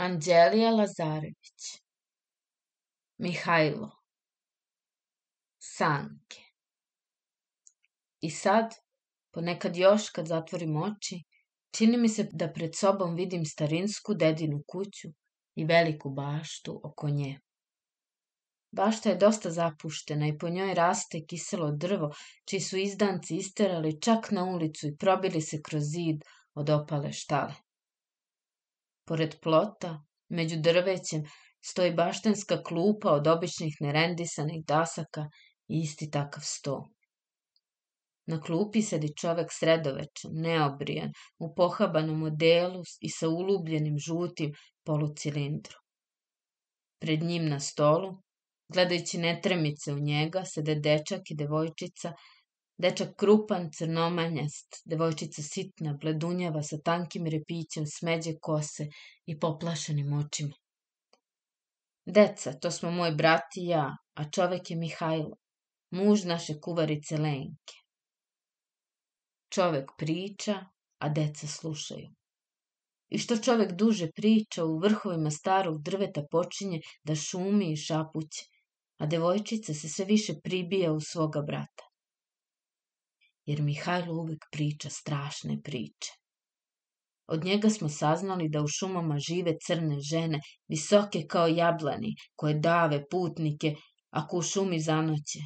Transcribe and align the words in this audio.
Anđelija 0.00 0.70
Lazarević 0.70 1.64
Mihajlo 3.18 3.90
Sanke 5.58 6.40
I 8.20 8.30
sad, 8.30 8.74
ponekad 9.30 9.76
još 9.76 10.08
kad 10.10 10.26
zatvorim 10.26 10.76
oči, 10.76 11.22
čini 11.76 11.96
mi 11.96 12.08
se 12.08 12.28
da 12.32 12.48
pred 12.52 12.76
sobom 12.76 13.14
vidim 13.14 13.44
starinsku 13.44 14.14
dedinu 14.14 14.62
kuću 14.66 15.08
i 15.54 15.64
veliku 15.64 16.10
baštu 16.10 16.80
oko 16.84 17.08
nje. 17.08 17.40
Bašta 18.72 19.10
je 19.10 19.16
dosta 19.16 19.50
zapuštena 19.50 20.28
i 20.28 20.38
po 20.38 20.48
njoj 20.48 20.74
raste 20.74 21.24
kiselo 21.26 21.72
drvo, 21.72 22.14
čiji 22.44 22.60
su 22.60 22.78
izdanci 22.78 23.36
isterali 23.36 24.00
čak 24.00 24.30
na 24.30 24.44
ulicu 24.44 24.86
i 24.86 24.96
probili 24.96 25.40
se 25.40 25.62
kroz 25.62 25.82
zid 25.82 26.24
od 26.54 26.70
opale 26.70 27.12
štale. 27.12 27.69
Pored 29.10 29.32
plota, 29.42 29.90
među 30.38 30.56
drvećem, 30.62 31.22
stoji 31.70 31.94
baštenska 31.94 32.62
klupa 32.62 33.12
od 33.12 33.26
običnih 33.26 33.76
nerendisanih 33.80 34.60
dasaka 34.66 35.24
i 35.68 35.80
isti 35.80 36.10
takav 36.10 36.42
sto. 36.44 36.76
Na 38.26 38.40
klupi 38.40 38.82
sedi 38.82 39.10
čovek 39.16 39.50
sredovečan, 39.58 40.30
neobrijan, 40.46 41.12
u 41.38 41.54
pohabanom 41.54 42.22
odelu 42.22 42.82
i 43.00 43.10
sa 43.10 43.28
ulubljenim 43.28 43.98
žutim 43.98 44.52
polucilindrom. 44.84 45.82
Pred 47.00 47.22
njim 47.22 47.48
na 47.48 47.60
stolu 47.60 48.14
Gledajući 48.72 49.18
netremice 49.18 49.92
u 49.92 49.98
njega, 49.98 50.44
sede 50.44 50.74
dečak 50.74 51.30
i 51.30 51.34
devojčica, 51.34 52.12
dečak 52.80 53.10
krupan, 53.16 53.68
crnomanjast, 53.76 54.80
devojčica 54.84 55.42
sitna, 55.42 55.92
bledunjava 56.00 56.62
sa 56.62 56.78
tankim 56.84 57.26
repićem 57.26 57.86
smeđe 57.86 58.32
kose 58.40 58.86
i 59.26 59.38
poplašenim 59.38 60.12
očima. 60.12 60.54
Deca, 62.06 62.52
to 62.52 62.70
smo 62.70 62.90
moj 62.90 63.12
brat 63.12 63.56
i 63.56 63.66
ja, 63.66 63.84
a 64.14 64.30
čovek 64.30 64.70
je 64.70 64.76
Mihajlo, 64.76 65.36
muž 65.90 66.24
naše 66.24 66.56
kuvarice 66.60 67.18
Lenke. 67.18 67.76
Čovek 69.52 69.92
priča, 69.98 70.56
a 70.98 71.08
deca 71.08 71.46
slušaju. 71.46 72.08
I 73.08 73.18
što 73.18 73.36
čovek 73.36 73.72
duže 73.72 74.10
priča, 74.16 74.64
u 74.64 74.78
vrhovima 74.78 75.30
starog 75.30 75.82
drveta 75.82 76.22
počinje 76.30 76.80
da 77.04 77.14
šumi 77.14 77.72
i 77.72 77.76
šapuće, 77.76 78.44
a 78.98 79.06
devojčica 79.06 79.74
se 79.74 79.88
sve 79.88 80.04
više 80.04 80.34
pribija 80.44 80.92
u 80.92 81.00
svoga 81.00 81.42
brata. 81.42 81.89
Jer 83.46 83.62
Mihajlo 83.62 84.14
uvek 84.14 84.44
priča 84.52 84.90
strašne 84.90 85.60
priče. 85.64 86.12
Od 87.26 87.44
njega 87.44 87.70
smo 87.70 87.88
saznali 87.88 88.48
da 88.48 88.62
u 88.62 88.68
šumama 88.68 89.18
žive 89.18 89.52
crne 89.66 90.00
žene, 90.00 90.40
visoke 90.68 91.26
kao 91.28 91.46
jablani, 91.46 92.14
koje 92.36 92.54
dave 92.58 93.04
putnike 93.10 93.74
ako 94.10 94.36
u 94.36 94.42
šumi 94.42 94.80
zanoće. 94.80 95.38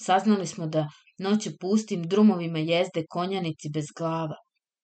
Saznali 0.00 0.46
smo 0.46 0.66
da 0.66 0.88
noću 1.18 1.50
pustim 1.60 2.02
drumovima 2.02 2.58
jezde 2.58 3.04
konjanici 3.10 3.70
bez 3.74 3.86
glava, 3.98 4.36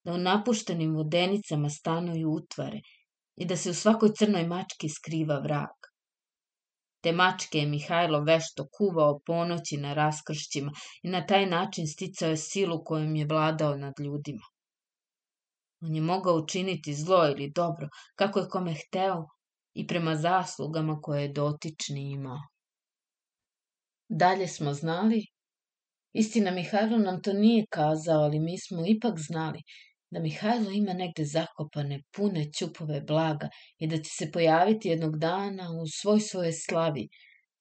da 0.05 0.12
u 0.12 0.19
napuštenim 0.19 0.94
vodenicama 0.97 1.69
stanuju 1.69 2.31
utvare 2.31 2.81
i 3.36 3.47
da 3.47 3.56
se 3.56 3.70
u 3.70 3.75
svakoj 3.75 4.12
crnoj 4.19 4.47
mački 4.47 4.88
skriva 4.88 5.38
vrag. 5.38 5.80
Te 7.01 7.12
mačke 7.12 7.59
je 7.59 7.67
Mihajlo 7.67 8.20
vešto 8.20 8.67
kuvao 8.79 9.19
ponoći 9.27 9.77
na 9.77 9.95
raskršćima 9.95 10.73
i 11.03 11.09
na 11.09 11.27
taj 11.27 11.47
način 11.47 11.87
sticao 11.87 12.31
je 12.31 12.37
silu 12.37 12.84
kojom 12.84 13.17
je 13.17 13.27
vladao 13.27 13.77
nad 13.77 13.95
ljudima. 13.98 14.47
On 15.83 15.95
je 15.95 16.01
mogao 16.01 16.34
učiniti 16.34 16.95
zlo 16.95 17.27
ili 17.27 17.53
dobro, 17.55 17.89
kako 18.15 18.39
je 18.39 18.48
kome 18.48 18.75
hteo 18.75 19.27
i 19.75 19.87
prema 19.87 20.17
zaslugama 20.17 21.01
koje 21.01 21.23
je 21.23 21.33
dotični 21.33 22.11
imao. 22.12 22.39
Dalje 24.09 24.48
smo 24.48 24.75
znali, 24.75 25.27
istina 26.12 26.50
Mihajlo 26.50 26.99
nam 26.99 27.22
to 27.22 27.33
nije 27.33 27.66
kazao, 27.71 28.21
ali 28.22 28.41
mi 28.41 28.59
smo 28.59 28.83
ipak 28.87 29.19
znali 29.19 29.62
da 30.10 30.21
Mihajlo 30.21 30.71
ima 30.71 30.93
negde 30.93 31.25
zakopane 31.25 32.03
pune 32.16 32.53
ćupove 32.53 33.00
blaga 33.00 33.48
i 33.78 33.87
da 33.87 33.97
će 33.97 34.10
se 34.19 34.31
pojaviti 34.32 34.88
jednog 34.88 35.19
dana 35.19 35.71
u 35.82 35.87
svoj 35.87 36.21
svoje 36.21 36.53
slavi, 36.53 37.09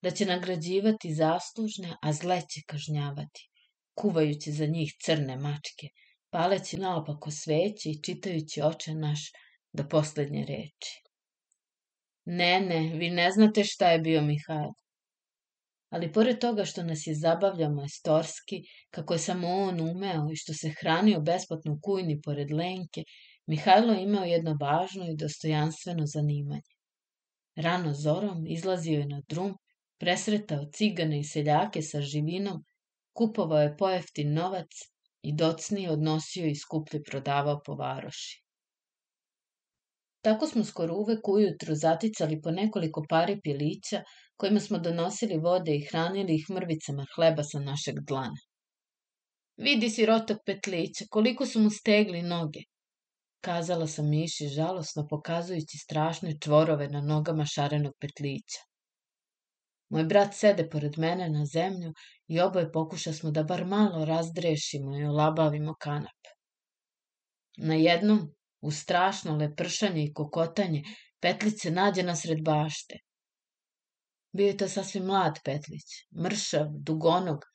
da 0.02 0.12
će 0.12 0.26
nagrađivati 0.26 1.14
zaslužne, 1.14 1.96
a 2.02 2.14
zle 2.14 2.42
će 2.42 2.62
kažnjavati, 2.68 3.50
kuvajući 3.94 4.52
za 4.52 4.66
njih 4.66 4.94
crne 5.06 5.38
mačke, 5.38 5.88
paleći 6.30 6.78
naopako 6.78 7.32
sveće 7.32 7.90
i 7.90 8.02
čitajući 8.02 8.62
oče 8.62 8.94
naš 8.94 9.32
do 9.74 9.88
poslednje 9.90 10.46
reči. 10.46 11.02
Ne, 12.26 12.60
ne, 12.62 12.80
vi 12.98 13.10
ne 13.10 13.32
znate 13.32 13.64
šta 13.64 13.92
je 13.92 14.00
bio 14.00 14.22
Mihajlo 14.22 14.79
ali 15.90 16.12
pored 16.14 16.40
toga 16.40 16.66
što 16.66 16.84
nas 16.84 17.08
je 17.08 17.16
zabavljao 17.16 17.72
majstorski, 17.72 18.62
kako 18.90 19.14
je 19.14 19.20
samo 19.20 19.48
on 19.48 19.82
umeo 19.82 20.28
i 20.32 20.36
što 20.36 20.54
se 20.54 20.74
hranio 20.80 21.22
besplatno 21.22 21.74
u 21.74 21.80
kujni 21.82 22.22
pored 22.22 22.52
Lenke, 22.52 23.04
Mihajlo 23.50 23.94
imao 23.94 24.24
jedno 24.24 24.58
važno 24.62 25.06
i 25.10 25.16
dostojanstveno 25.18 26.04
zanimanje. 26.06 26.74
Rano 27.56 27.94
zorom 27.94 28.44
izlazio 28.48 29.00
je 29.00 29.06
na 29.06 29.22
drum, 29.30 29.56
presretao 29.98 30.68
cigane 30.74 31.20
i 31.20 31.24
seljake 31.24 31.82
sa 31.82 32.02
živinom, 32.02 32.60
kupovao 33.18 33.62
je 33.62 33.78
pojeftin 33.78 34.34
novac 34.34 34.84
i 35.22 35.34
docnije 35.36 35.92
odnosio 35.92 36.46
i 36.46 36.56
skuplje 36.56 37.02
prodavao 37.04 37.62
po 37.66 37.76
varoši. 37.76 38.44
Tako 40.22 40.48
smo 40.48 40.64
skoro 40.64 40.96
uvek 40.96 41.28
ujutru 41.28 41.76
zaticali 41.76 42.42
po 42.42 42.52
nekoliko 42.52 43.06
pari 43.10 43.40
pilića, 43.44 44.04
kojima 44.40 44.60
smo 44.60 44.80
donosili 44.80 45.38
vode 45.38 45.76
i 45.76 45.86
hranili 45.86 46.36
ih 46.36 46.46
mrvicama 46.50 47.06
hleba 47.16 47.44
sa 47.44 47.60
našeg 47.60 47.96
dlana. 48.08 48.42
Vidi 49.58 49.90
si 49.90 50.06
rotok 50.06 50.38
petlića, 50.46 51.06
koliko 51.10 51.46
su 51.46 51.60
mu 51.60 51.70
stegli 51.70 52.22
noge, 52.22 52.60
kazala 53.42 53.88
sam 53.88 54.10
Miši 54.10 54.48
žalosno 54.48 55.08
pokazujući 55.10 55.78
strašne 55.78 56.38
čvorove 56.44 56.88
na 56.88 57.02
nogama 57.02 57.46
šarenog 57.46 57.94
petlića. 58.00 58.64
Moj 59.90 60.04
brat 60.04 60.34
sede 60.36 60.70
pored 60.70 60.98
mene 60.98 61.30
na 61.30 61.46
zemlju 61.46 61.94
i 62.28 62.40
oboje 62.40 62.72
pokuša 62.72 63.14
smo 63.14 63.32
da 63.32 63.44
bar 63.44 63.66
malo 63.66 64.06
razdrešimo 64.06 64.98
i 64.98 65.04
olabavimo 65.04 65.76
kanap. 65.80 66.32
Na 67.58 67.76
jednom, 67.76 68.36
u 68.62 68.72
strašno 68.72 69.36
lepršanje 69.36 70.04
i 70.04 70.14
kokotanje, 70.14 70.84
petlice 71.20 71.72
nađe 71.72 72.04
na 72.04 72.16
sred 72.16 72.44
bašte. 72.44 73.09
Bio 74.32 74.48
je 74.48 74.58
to 74.58 74.68
sasvim 74.68 75.06
mlad 75.06 75.40
Petlić, 75.44 75.86
mršav, 76.24 76.68
dugonog, 76.72 77.46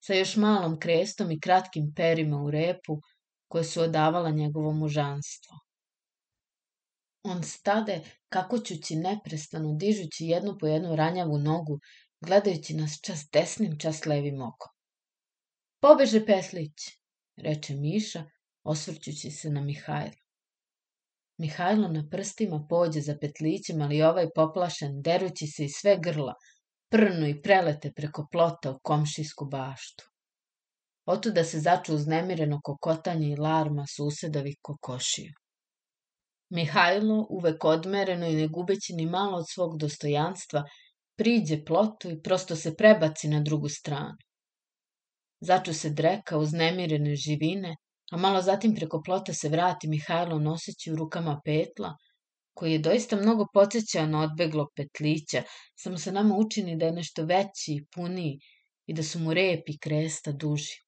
sa 0.00 0.14
još 0.14 0.36
malom 0.36 0.78
krestom 0.80 1.30
i 1.30 1.40
kratkim 1.40 1.92
perima 1.96 2.42
u 2.42 2.50
repu, 2.50 3.00
koje 3.48 3.64
su 3.64 3.80
odavala 3.82 4.30
njegovo 4.30 4.72
mužanstvo. 4.72 5.58
On 7.22 7.42
stade, 7.42 8.00
kakoćući 8.28 8.96
neprestano, 8.96 9.74
dižući 9.74 10.26
jednu 10.26 10.56
po 10.60 10.66
jednu 10.66 10.96
ranjavu 10.96 11.38
nogu, 11.38 11.80
gledajući 12.20 12.74
nas 12.74 13.00
čas 13.02 13.28
desnim, 13.32 13.78
čas 13.78 14.06
levim 14.06 14.42
okom. 14.42 14.72
Pobeže 15.80 16.26
Petlić, 16.26 16.72
reče 17.36 17.74
Miša, 17.74 18.24
osvrćući 18.62 19.30
se 19.30 19.50
na 19.50 19.60
Mihajla. 19.60 20.27
Mihajlo 21.38 21.88
na 21.88 22.02
prstima 22.10 22.66
pođe 22.68 23.00
za 23.00 23.14
petlićem, 23.20 23.82
ali 23.82 24.02
ovaj 24.02 24.26
poplašen, 24.34 25.02
derući 25.02 25.46
se 25.46 25.64
iz 25.64 25.72
sve 25.80 25.96
grla, 26.02 26.34
prnu 26.90 27.28
i 27.28 27.42
prelete 27.42 27.92
preko 27.96 28.26
plota 28.32 28.70
u 28.70 28.78
komšijsku 28.82 29.44
baštu. 29.44 30.04
Otuda 31.06 31.44
se 31.44 31.60
začu 31.60 31.94
uznemireno 31.94 32.60
kokotanje 32.64 33.28
i 33.28 33.36
larma 33.36 33.84
susedovih 33.96 34.56
kokošiju. 34.62 35.32
Mihajlo, 36.50 37.26
uvek 37.30 37.64
odmereno 37.64 38.26
i 38.26 38.34
ne 38.34 38.48
gubeći 38.48 38.94
ni 38.94 39.06
malo 39.06 39.38
od 39.38 39.44
svog 39.48 39.78
dostojanstva, 39.78 40.64
priđe 41.16 41.64
plotu 41.64 42.10
i 42.10 42.22
prosto 42.22 42.56
se 42.56 42.74
prebaci 42.74 43.28
na 43.28 43.40
drugu 43.40 43.68
stranu. 43.68 44.16
Začu 45.40 45.72
se 45.74 45.90
dreka 45.90 46.38
uznemirene 46.38 47.16
živine, 47.16 47.76
a 48.12 48.16
malo 48.16 48.42
zatim 48.42 48.74
preko 48.74 49.02
plota 49.02 49.34
se 49.34 49.48
vrati 49.48 49.88
Mihajlo 49.88 50.38
noseći 50.38 50.92
u 50.92 50.96
rukama 50.96 51.40
petla, 51.44 51.96
koji 52.54 52.72
je 52.72 52.78
doista 52.78 53.16
mnogo 53.16 53.46
podsjećao 53.54 54.06
na 54.06 54.22
odbeglog 54.22 54.68
petlića, 54.76 55.42
samo 55.76 55.98
se 55.98 56.12
nama 56.12 56.36
učini 56.36 56.76
da 56.76 56.86
je 56.86 56.92
nešto 56.92 57.24
veći 57.24 57.72
i 57.72 57.84
puniji 57.94 58.38
i 58.86 58.94
da 58.94 59.02
su 59.02 59.18
mu 59.18 59.34
rep 59.34 59.68
i 59.68 59.78
kresta 59.78 60.32
duži. 60.32 60.78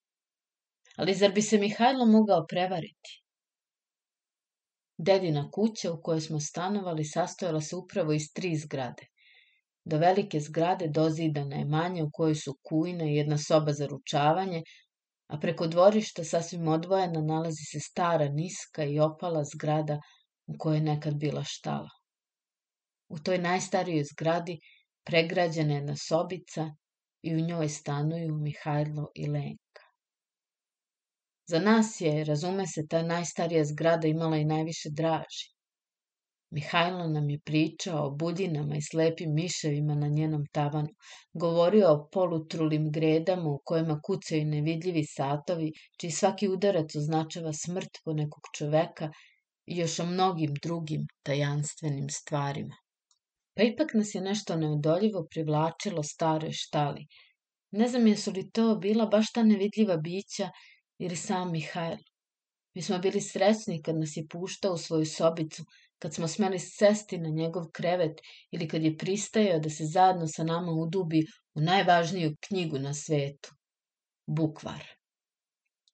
Ali 0.97 1.15
zar 1.15 1.33
bi 1.33 1.43
se 1.43 1.59
Mihajlo 1.59 2.07
mogao 2.07 2.47
prevariti? 2.47 3.23
Dedina 4.99 5.51
kuća 5.51 5.93
u 5.93 6.01
kojoj 6.03 6.21
smo 6.21 6.41
stanovali 6.41 7.05
sastojala 7.05 7.61
se 7.61 7.77
upravo 7.77 8.13
iz 8.13 8.33
tri 8.35 8.57
zgrade. 8.57 9.07
Do 9.85 9.99
velike 9.99 10.41
zgrade 10.41 10.89
dozidana 10.89 11.57
je 11.57 11.65
manje 11.65 12.03
u 12.03 12.11
kojoj 12.13 12.35
su 12.35 12.59
kujna 12.63 13.05
i 13.05 13.15
jedna 13.15 13.39
soba 13.39 13.73
za 13.73 13.87
ručavanje, 13.87 14.63
a 15.31 15.39
preko 15.39 15.67
dvorišta 15.67 16.25
sasvim 16.25 16.69
odvojena 16.69 17.21
nalazi 17.21 17.65
se 17.73 17.81
stara, 17.81 18.29
niska 18.29 18.85
i 18.85 18.99
opala 19.01 19.45
zgrada 19.45 20.01
u 20.47 20.55
kojoj 20.59 20.77
je 20.77 20.83
nekad 20.83 21.15
bila 21.15 21.45
štala. 21.45 21.89
U 23.09 23.19
toj 23.19 23.39
najstarijoj 23.39 24.05
zgradi 24.05 24.59
pregrađena 25.05 25.75
jedna 25.75 25.95
sobica 25.97 26.67
i 27.23 27.35
u 27.35 27.41
njoj 27.41 27.69
stanuju 27.69 28.35
Mihajlo 28.35 29.07
i 29.15 29.27
Lenka. 29.27 29.87
Za 31.47 31.59
nas 31.59 32.01
je, 32.01 32.25
razume 32.25 32.67
se, 32.67 32.87
ta 32.91 33.03
najstarija 33.03 33.65
zgrada 33.65 34.09
imala 34.09 34.37
i 34.37 34.45
najviše 34.45 34.89
draži. 34.93 35.60
Mihajlo 36.51 37.07
nam 37.09 37.31
je 37.31 37.39
pričao 37.39 38.07
o 38.07 38.11
buljinama 38.11 38.77
i 38.77 38.83
slepim 38.83 39.35
miševima 39.35 39.95
na 39.95 40.09
njenom 40.09 40.47
tavanu, 40.53 40.89
govorio 41.33 41.93
o 41.93 42.09
polutrulim 42.13 42.91
gredama 42.91 43.51
u 43.51 43.61
kojima 43.65 44.01
kucaju 44.07 44.45
nevidljivi 44.45 45.05
satovi, 45.05 45.73
čiji 46.01 46.11
svaki 46.11 46.49
udarac 46.49 46.97
označava 46.97 47.53
smrt 47.53 48.01
po 48.05 48.13
nekog 48.13 48.43
čoveka 48.59 49.11
i 49.67 49.77
još 49.77 49.99
o 49.99 50.07
mnogim 50.07 50.55
drugim 50.63 51.07
tajanstvenim 51.23 52.09
stvarima. 52.09 52.77
Pa 53.55 53.63
ipak 53.63 53.95
nas 53.95 54.15
je 54.15 54.21
nešto 54.21 54.57
neodoljivo 54.57 55.27
privlačilo 55.31 56.03
staroj 56.03 56.53
štali. 56.53 57.07
Ne 57.71 57.89
znam 57.89 58.07
jesu 58.07 58.31
li 58.31 58.51
to 58.51 58.77
bila 58.77 59.07
baš 59.07 59.33
ta 59.33 59.43
nevidljiva 59.43 59.97
bića 59.97 60.51
ili 60.99 61.17
sam 61.17 61.53
Mihajlo. 61.53 62.11
Mi 62.75 62.83
smo 62.83 62.99
bili 62.99 63.21
srećni 63.21 63.83
kad 63.83 63.97
nas 63.97 64.17
je 64.17 64.27
puštao 64.31 64.73
u 64.73 64.79
svoju 64.79 65.07
sobicu, 65.07 65.65
kad 66.03 66.15
smo 66.15 66.29
smeli 66.29 66.59
sesti 66.59 67.19
na 67.19 67.29
njegov 67.29 67.71
krevet 67.73 68.21
ili 68.51 68.69
kad 68.69 68.83
je 68.83 68.97
pristajao 68.97 69.59
da 69.61 69.71
se 69.71 69.85
zajedno 69.85 70.27
sa 70.27 70.45
nama 70.45 70.73
udubi 70.73 71.25
u 71.55 71.61
najvažniju 71.61 72.37
knjigu 72.49 72.79
na 72.79 72.95
svetu– 72.95 73.51
Bukvar. 74.37 74.85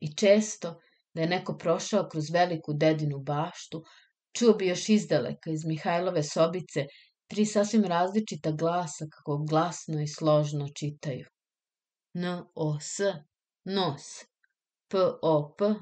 I 0.01 0.15
često, 0.15 0.81
da 1.15 1.23
je 1.23 1.29
neko 1.29 1.57
prošao 1.59 2.09
kroz 2.09 2.31
veliku 2.31 2.73
dedinu 2.73 3.19
baštu, 3.19 3.85
čuo 4.33 4.53
bi 4.55 4.69
još 4.69 4.89
izdaleka 4.89 5.51
iz 5.51 5.65
Mihajlove 5.65 6.23
sobice 6.23 6.87
tri 7.27 7.47
sasvim 7.47 7.85
različita 7.85 8.53
glasa 8.53 9.07
kako 9.11 9.45
glasno 9.51 10.03
i 10.03 10.09
složno 10.09 10.69
čitaju. 10.69 11.27
N-O-S, 12.15 13.01
nos, 13.65 14.05
P-O-P, 14.89 15.75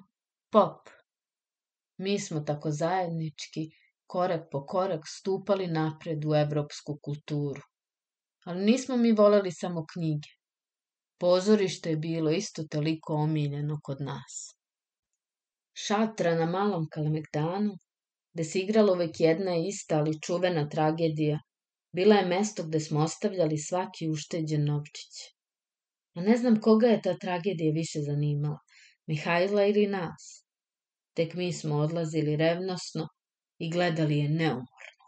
pop. 0.50 0.88
Mi 1.96 2.18
smo 2.18 2.40
tako 2.40 2.70
zajednički, 2.70 3.70
korak 4.14 4.49
po 4.50 4.61
korak, 4.72 5.06
stupali 5.19 5.66
napred 5.66 6.25
u 6.25 6.34
evropsku 6.34 6.99
kulturu. 7.02 7.62
Ali 8.46 8.64
nismo 8.64 8.96
mi 8.96 9.12
voleli 9.12 9.52
samo 9.52 9.84
knjige. 9.93 10.34
Pozorište 11.20 11.90
je 11.90 11.96
bilo 11.96 12.31
isto 12.31 12.64
toliko 12.70 13.14
omiljeno 13.14 13.78
kod 13.82 14.00
nas. 14.00 14.37
Šatra 15.87 16.34
na 16.34 16.46
malom 16.46 16.87
Kalemegdanu 16.93 17.78
gde 18.34 18.44
se 18.44 18.61
igrala 18.61 18.93
uvek 18.93 19.20
jedna 19.20 19.56
ista, 19.69 19.99
ali 19.99 20.20
čuvena 20.20 20.69
tragedija, 20.69 21.38
bila 21.96 22.17
je 22.17 22.26
mesto 22.26 22.67
gde 22.67 22.81
smo 22.81 23.00
ostavljali 23.00 23.58
svaki 23.58 24.08
ušteđen 24.10 24.64
novčić. 24.64 25.20
A 26.14 26.20
ne 26.20 26.37
znam 26.37 26.60
koga 26.60 26.87
je 26.87 27.02
ta 27.02 27.14
tragedija 27.19 27.72
više 27.75 28.00
zanimala, 28.06 28.58
Mihajla 29.06 29.67
ili 29.67 29.87
nas. 29.87 30.46
Tek 31.17 31.34
mi 31.34 31.52
smo 31.52 31.76
odlazili 31.76 32.37
revnosno 32.37 33.08
i 33.58 33.70
gledali 33.70 34.18
je 34.18 34.28
neumorno. 34.28 35.04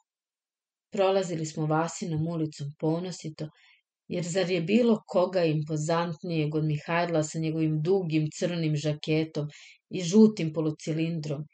Prolazili 0.92 1.46
smo 1.46 1.66
Vasinom 1.66 2.26
ulicom 2.28 2.74
ponosito, 2.78 3.48
jer 4.08 4.24
zar 4.24 4.50
je 4.50 4.60
bilo 4.60 5.02
koga 5.06 5.44
impozantnijeg 5.44 6.54
od 6.54 6.64
Mihajla 6.64 7.22
sa 7.22 7.38
njegovim 7.38 7.82
dugim 7.82 8.28
crnim 8.38 8.76
žaketom 8.76 9.48
i 9.90 10.02
žutim 10.02 10.52
polucilindrom 10.52 11.46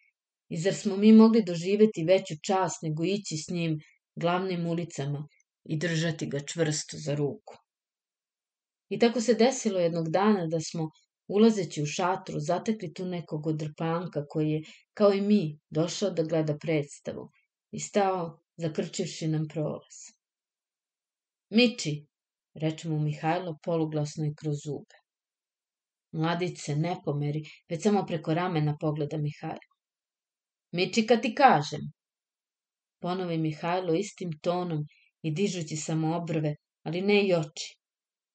I 0.52 0.56
zar 0.56 0.74
smo 0.74 0.96
mi 0.96 1.12
mogli 1.12 1.42
doživeti 1.42 2.04
veću 2.04 2.34
čast 2.46 2.82
nego 2.82 3.04
ići 3.04 3.36
s 3.36 3.50
njim 3.50 3.78
glavnim 4.16 4.66
ulicama 4.66 5.28
i 5.64 5.78
držati 5.78 6.26
ga 6.26 6.40
čvrsto 6.40 6.96
za 6.96 7.14
ruku? 7.14 7.54
I 8.88 8.98
tako 8.98 9.20
se 9.20 9.34
desilo 9.34 9.80
jednog 9.80 10.10
dana 10.10 10.46
da 10.46 10.60
smo, 10.60 10.90
ulazeći 11.28 11.82
u 11.82 11.86
šatru, 11.86 12.40
zatekli 12.40 12.92
tu 12.94 13.04
nekog 13.06 13.46
odrpanka 13.46 14.26
koji 14.26 14.50
je, 14.50 14.62
kao 14.94 15.12
i 15.12 15.20
mi, 15.20 15.58
došao 15.70 16.10
da 16.10 16.22
gleda 16.22 16.56
predstavu 16.58 17.30
i 17.70 17.80
stao, 17.80 18.40
zakrčivši 18.56 19.28
nam 19.28 19.48
prolaz. 19.48 20.00
Miči, 21.50 22.06
reče 22.54 22.88
mu 22.88 22.98
Mihajlo 22.98 23.58
poluglasno 23.64 24.26
i 24.26 24.34
kroz 24.34 24.56
zube. 24.64 24.96
Mladić 26.12 26.60
se 26.60 26.76
ne 26.76 26.96
pomeri, 27.04 27.42
već 27.68 27.82
samo 27.82 28.06
preko 28.06 28.34
ramena 28.34 28.76
pogleda 28.80 29.16
Mihajlo. 29.16 29.72
Miči 30.72 31.06
kad 31.06 31.22
ti 31.22 31.34
kažem. 31.34 31.80
Ponovi 33.00 33.38
Mihajlo 33.38 33.94
istim 33.94 34.30
tonom 34.42 34.84
i 35.22 35.30
dižući 35.30 35.76
samo 35.76 36.16
obrve, 36.16 36.56
ali 36.82 37.00
ne 37.00 37.26
i 37.28 37.34
oči. 37.34 37.81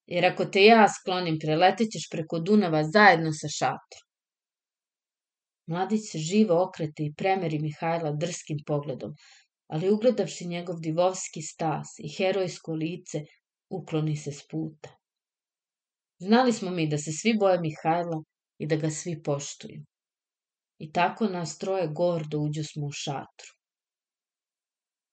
Jer 0.08 0.26
ako 0.26 0.46
te 0.46 0.64
ja 0.64 0.86
sklonim, 0.90 1.40
preletećeš 1.40 2.10
preko 2.12 2.40
Dunava 2.40 2.84
zajedno 2.84 3.32
sa 3.32 3.48
šatrom. 3.48 4.04
Mladić 5.68 6.12
se 6.12 6.20
živo 6.20 6.64
okrete 6.64 7.04
i 7.04 7.14
premeri 7.14 7.60
Mihajla 7.60 8.12
drskim 8.12 8.58
pogledom, 8.66 9.16
ali 9.68 9.92
ugledavši 9.92 10.48
njegov 10.48 10.80
divovski 10.80 11.42
stas 11.42 11.88
i 12.00 12.14
herojsko 12.18 12.74
lice, 12.74 13.22
ukloni 13.70 14.16
se 14.16 14.32
s 14.32 14.48
puta. 14.48 14.96
Znali 16.20 16.54
smo 16.54 16.72
mi 16.72 16.88
da 16.88 16.98
se 16.98 17.12
svi 17.12 17.34
boje 17.40 17.60
Mihajla 17.60 18.24
i 18.58 18.68
da 18.68 18.76
ga 18.76 18.90
svi 18.90 19.22
poštuju. 19.24 19.84
I 20.80 20.92
tako 20.92 21.28
nas 21.28 21.58
troje 21.58 21.88
gordo 21.88 22.40
uđo 22.40 22.64
smo 22.64 22.86
u 22.86 22.92
šatru. 22.92 23.52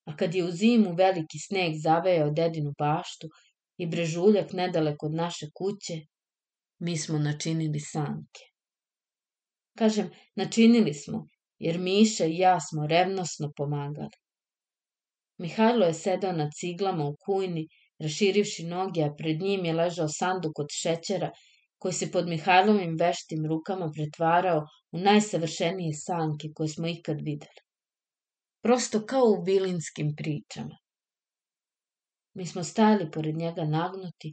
A 0.04 0.16
kad 0.16 0.34
je 0.34 0.44
u 0.44 0.50
zimu 0.50 0.94
veliki 0.94 1.38
sneg 1.48 1.72
zavejao 1.82 2.30
dedinu 2.30 2.72
baštu 2.78 3.28
i 3.76 3.86
brežuljak 3.86 4.52
nedaleko 4.52 5.06
od 5.06 5.14
naše 5.14 5.46
kuće, 5.54 6.00
mi 6.78 6.98
smo 6.98 7.18
načinili 7.18 7.80
sanke. 7.80 8.44
Kažem, 9.78 10.10
načinili 10.36 10.94
smo, 10.94 11.28
jer 11.58 11.78
Miša 11.78 12.26
i 12.26 12.38
ja 12.38 12.60
smo 12.60 12.86
revnosno 12.86 13.52
pomagali. 13.56 14.16
Mihajlo 15.38 15.86
je 15.86 15.94
sedao 15.94 16.32
na 16.32 16.50
ciglama 16.50 17.04
u 17.04 17.16
kujni, 17.16 17.68
raširivši 17.98 18.66
noge, 18.66 19.02
a 19.02 19.14
pred 19.18 19.40
njim 19.40 19.64
je 19.64 19.72
ležao 19.72 20.08
sanduk 20.08 20.58
od 20.58 20.66
šećera 20.72 21.30
koji 21.78 21.92
se 21.92 22.10
pod 22.12 22.28
Mihajlovim 22.28 22.96
veštim 23.00 23.46
rukama 23.46 23.90
pretvarao 23.94 24.66
u 24.92 24.98
najsavršenije 24.98 25.92
sanke 25.94 26.48
koje 26.54 26.68
smo 26.68 26.88
ikad 26.88 27.16
videli. 27.20 27.60
Prosto 28.62 29.06
kao 29.06 29.24
u 29.24 29.42
bilinskim 29.44 30.14
pričama. 30.16 30.78
Mi 32.34 32.46
smo 32.46 32.64
stajali 32.64 33.10
pored 33.10 33.36
njega 33.36 33.64
nagnuti, 33.64 34.32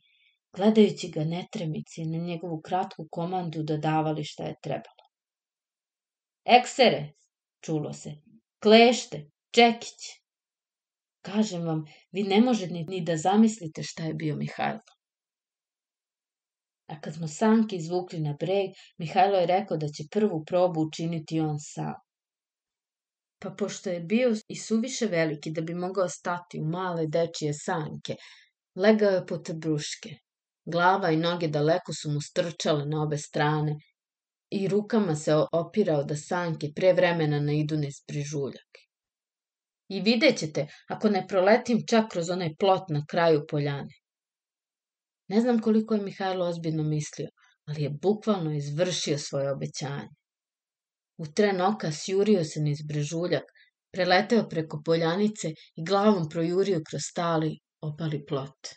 gledajući 0.54 1.10
ga 1.10 1.24
netremici 1.24 2.06
na 2.06 2.18
njegovu 2.18 2.62
kratku 2.62 3.08
komandu 3.12 3.64
dodavali 3.64 4.24
šta 4.24 4.44
je 4.44 4.56
trebalo. 4.64 5.06
Eksere, 6.46 7.14
čulo 7.62 7.94
se, 7.94 8.12
klešte, 8.64 9.30
čekić. 9.52 10.22
Kažem 11.22 11.66
vam, 11.66 11.86
vi 12.12 12.24
ne 12.24 12.42
možete 12.42 12.74
ni 12.74 13.02
da 13.06 13.18
zamislite 13.18 13.84
šta 13.84 14.04
je 14.04 14.14
bio 14.14 14.36
Mihajlo. 14.36 14.80
A 16.88 17.02
kad 17.02 17.14
smo 17.14 17.28
sanke 17.28 17.76
izvukli 17.76 18.20
na 18.20 18.34
breg, 18.40 18.72
Mihajlo 18.98 19.38
je 19.38 19.46
rekao 19.46 19.78
da 19.78 19.88
će 19.88 20.04
prvu 20.12 20.44
probu 20.46 20.82
učiniti 20.82 21.40
on 21.40 21.60
sam. 21.60 21.94
Pa 23.42 23.50
pošto 23.50 23.90
je 23.90 24.00
bio 24.00 24.36
i 24.48 24.56
suviše 24.56 25.06
veliki 25.06 25.52
da 25.52 25.62
bi 25.62 25.74
mogao 25.74 26.10
stati 26.10 26.60
u 26.60 26.66
male 26.66 27.08
dečije 27.08 27.54
sanke, 27.54 28.16
legao 28.76 29.12
je 29.12 29.26
pod 29.26 29.50
bruške. 29.54 30.10
Glava 30.66 31.10
i 31.12 31.18
noge 31.18 31.48
daleko 31.48 31.94
su 31.94 32.12
mu 32.12 32.22
strčale 32.22 32.86
na 32.86 33.02
obe 33.04 33.18
strane 33.18 33.76
i 34.52 34.68
rukama 34.68 35.16
se 35.16 35.36
opirao 35.52 36.04
da 36.04 36.16
sanke 36.16 36.70
pre 36.76 36.94
vremena 36.94 37.40
ne 37.40 37.60
idu 37.60 37.78
niz 37.78 38.04
prižuljak. 38.08 38.82
I 39.90 40.02
vidjet 40.02 40.38
ćete, 40.38 40.68
ako 40.88 41.10
ne 41.10 41.26
proletim 41.28 41.84
čak 41.90 42.12
kroz 42.12 42.30
onaj 42.30 42.56
plot 42.60 42.90
na 42.90 43.06
kraju 43.10 43.46
poljane. 43.50 43.94
Ne 45.28 45.42
znam 45.42 45.60
koliko 45.62 45.96
je 45.96 46.02
Mihajlo 46.02 46.46
ozbiljno 46.46 46.84
mislio, 46.84 47.30
ali 47.66 47.84
je 47.84 47.90
bukvalno 47.90 48.52
izvršio 48.52 49.18
svoje 49.18 49.52
obećanje. 49.52 50.21
U 51.22 51.26
tren 51.38 51.62
oka 51.62 51.92
sjurio 51.92 52.44
se 52.52 52.62
niz 52.66 52.80
brežuljak, 52.90 53.50
preleteo 53.94 54.46
preko 54.50 54.82
poljanice 54.86 55.50
i 55.50 55.84
glavom 55.90 56.30
projurio 56.30 56.80
kroz 56.90 57.02
stali 57.10 57.50
opali 57.82 58.20
plot. 58.26 58.70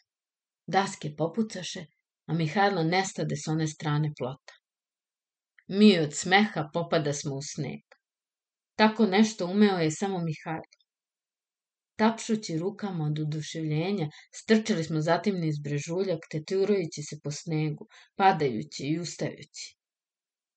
Daske 0.67 1.11
popucaše, 1.17 1.85
a 2.27 2.35
Mihajlo 2.35 2.83
nestade 2.83 3.37
s 3.37 3.49
one 3.53 3.67
strane 3.67 4.11
plota. 4.19 4.59
Mi 5.69 5.89
od 5.99 6.15
smeha 6.15 6.65
popada 6.75 7.13
smo 7.13 7.35
u 7.37 7.43
sneg. 7.43 7.97
Tako 8.77 9.07
nešto 9.07 9.47
umeo 9.47 9.79
je 9.79 9.91
samo 9.91 10.19
Mihajlo. 10.25 10.75
Tapšući 11.97 12.59
rukama 12.59 13.05
od 13.05 13.19
oduševljenja, 13.19 14.09
strčali 14.35 14.85
smo 14.85 15.01
zatim 15.01 15.41
niz 15.41 15.63
brežuljak, 15.65 16.29
teturajući 16.31 17.03
se 17.03 17.21
po 17.25 17.31
snegu, 17.31 17.89
padajući 18.17 18.87
i 18.87 18.99
ustajući. 19.01 19.77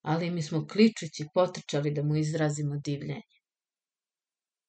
Ali 0.02 0.30
mi 0.30 0.42
smo 0.42 0.66
kličući 0.66 1.26
potrčali 1.34 1.90
da 1.90 2.02
mu 2.02 2.16
izrazimo 2.16 2.76
divljenje. 2.84 3.38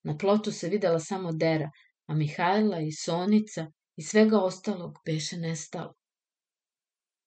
Na 0.04 0.18
plotu 0.18 0.52
se 0.52 0.70
videla 0.70 1.00
samo 1.00 1.32
dera, 1.32 1.72
a 2.08 2.14
Mihajla 2.14 2.80
i 2.80 2.92
Sonica 2.92 3.68
i 3.96 4.04
svega 4.04 4.40
ostalog 4.40 5.00
beše 5.06 5.38
nestalo. 5.38 5.94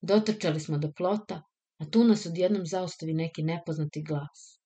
Dotrčali 0.00 0.60
smo 0.60 0.78
do 0.78 0.92
plota, 0.96 1.42
a 1.78 1.90
tu 1.90 2.04
nas 2.04 2.26
odjednom 2.26 2.66
zaostavi 2.66 3.14
neki 3.14 3.42
nepoznati 3.42 4.02
glas. 4.02 4.60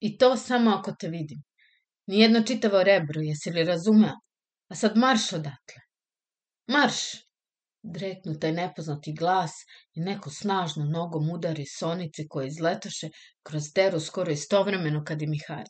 I 0.00 0.18
to 0.18 0.36
samo 0.36 0.70
ako 0.70 0.92
te 1.00 1.08
vidim. 1.08 1.42
Nijedno 2.06 2.42
čitavo 2.42 2.82
rebro, 2.82 3.20
jesi 3.20 3.50
li 3.50 3.64
razumeo? 3.64 4.14
A 4.68 4.74
sad 4.74 4.96
marš 4.96 5.32
odatle. 5.32 5.80
Marš! 6.66 7.25
Dreknu 7.94 8.38
taj 8.40 8.52
nepoznati 8.52 9.12
glas 9.14 9.52
i 9.94 10.00
neko 10.00 10.30
snažno 10.30 10.84
nogom 10.84 11.30
udari 11.30 11.66
sonice 11.66 12.26
koje 12.28 12.48
izletaše 12.48 13.10
kroz 13.42 13.72
deru 13.74 14.00
skoro 14.00 14.32
istovremeno 14.32 15.04
kad 15.04 15.22
i 15.22 15.26
Mihajl. 15.26 15.68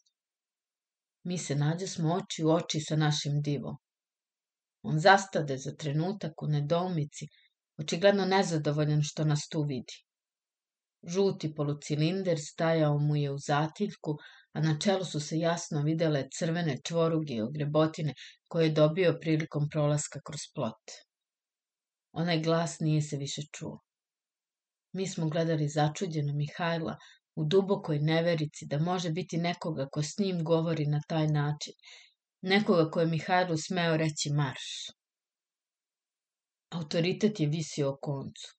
Mi 1.25 1.39
se 1.39 1.55
nađe 1.55 1.87
smo 1.87 2.15
oči 2.15 2.45
u 2.45 2.51
oči 2.51 2.81
sa 2.81 2.97
našim 2.97 3.43
divom. 3.43 3.77
On 4.83 5.01
zastade 5.01 5.59
za 5.59 5.75
trenutak 5.75 6.43
u 6.43 6.47
nedoumici, 6.47 7.27
očigledno 7.79 8.25
nezadovoljan 8.25 9.03
što 9.03 9.25
nas 9.25 9.49
tu 9.49 9.63
vidi. 9.63 9.97
Žuti 11.07 11.55
polucilinder 11.55 12.39
stajao 12.41 12.99
mu 12.99 13.17
je 13.17 13.31
u 13.31 13.39
zatiljku, 13.39 14.17
a 14.53 14.61
na 14.61 14.79
čelu 14.79 15.05
su 15.05 15.21
se 15.21 15.39
jasno 15.39 15.83
videle 15.83 16.29
crvene 16.39 16.79
čvoruge 16.85 17.35
i 17.35 17.43
ogrebotine 17.43 18.15
koje 18.49 18.67
je 18.67 18.73
dobio 18.73 19.19
prilikom 19.21 19.69
prolaska 19.73 20.21
kroz 20.25 20.41
plot. 20.55 20.97
Onaj 22.21 22.39
glas 22.43 22.81
nije 22.81 23.01
se 23.03 23.17
više 23.17 23.43
čuo. 23.53 23.79
Mi 24.93 25.07
smo 25.07 25.29
gledali 25.29 25.69
začuđeno 25.69 26.33
Mihajla 26.35 26.97
u 27.35 27.45
dubokoj 27.45 27.99
neverici 27.99 28.67
da 28.67 28.79
može 28.79 29.11
biti 29.11 29.39
nekoga 29.39 29.87
ko 29.93 30.03
s 30.03 30.19
njim 30.19 30.45
govori 30.45 30.87
na 30.87 31.01
taj 31.09 31.27
način, 31.27 31.75
nekoga 32.43 32.91
ko 32.91 33.01
je 33.01 33.07
Mihajlu 33.07 33.57
smeo 33.57 33.97
reći 33.97 34.31
marš. 34.31 34.69
Autoritet 36.71 37.41
je 37.41 37.47
visio 37.47 37.91
o 37.91 37.99
koncu, 38.03 38.55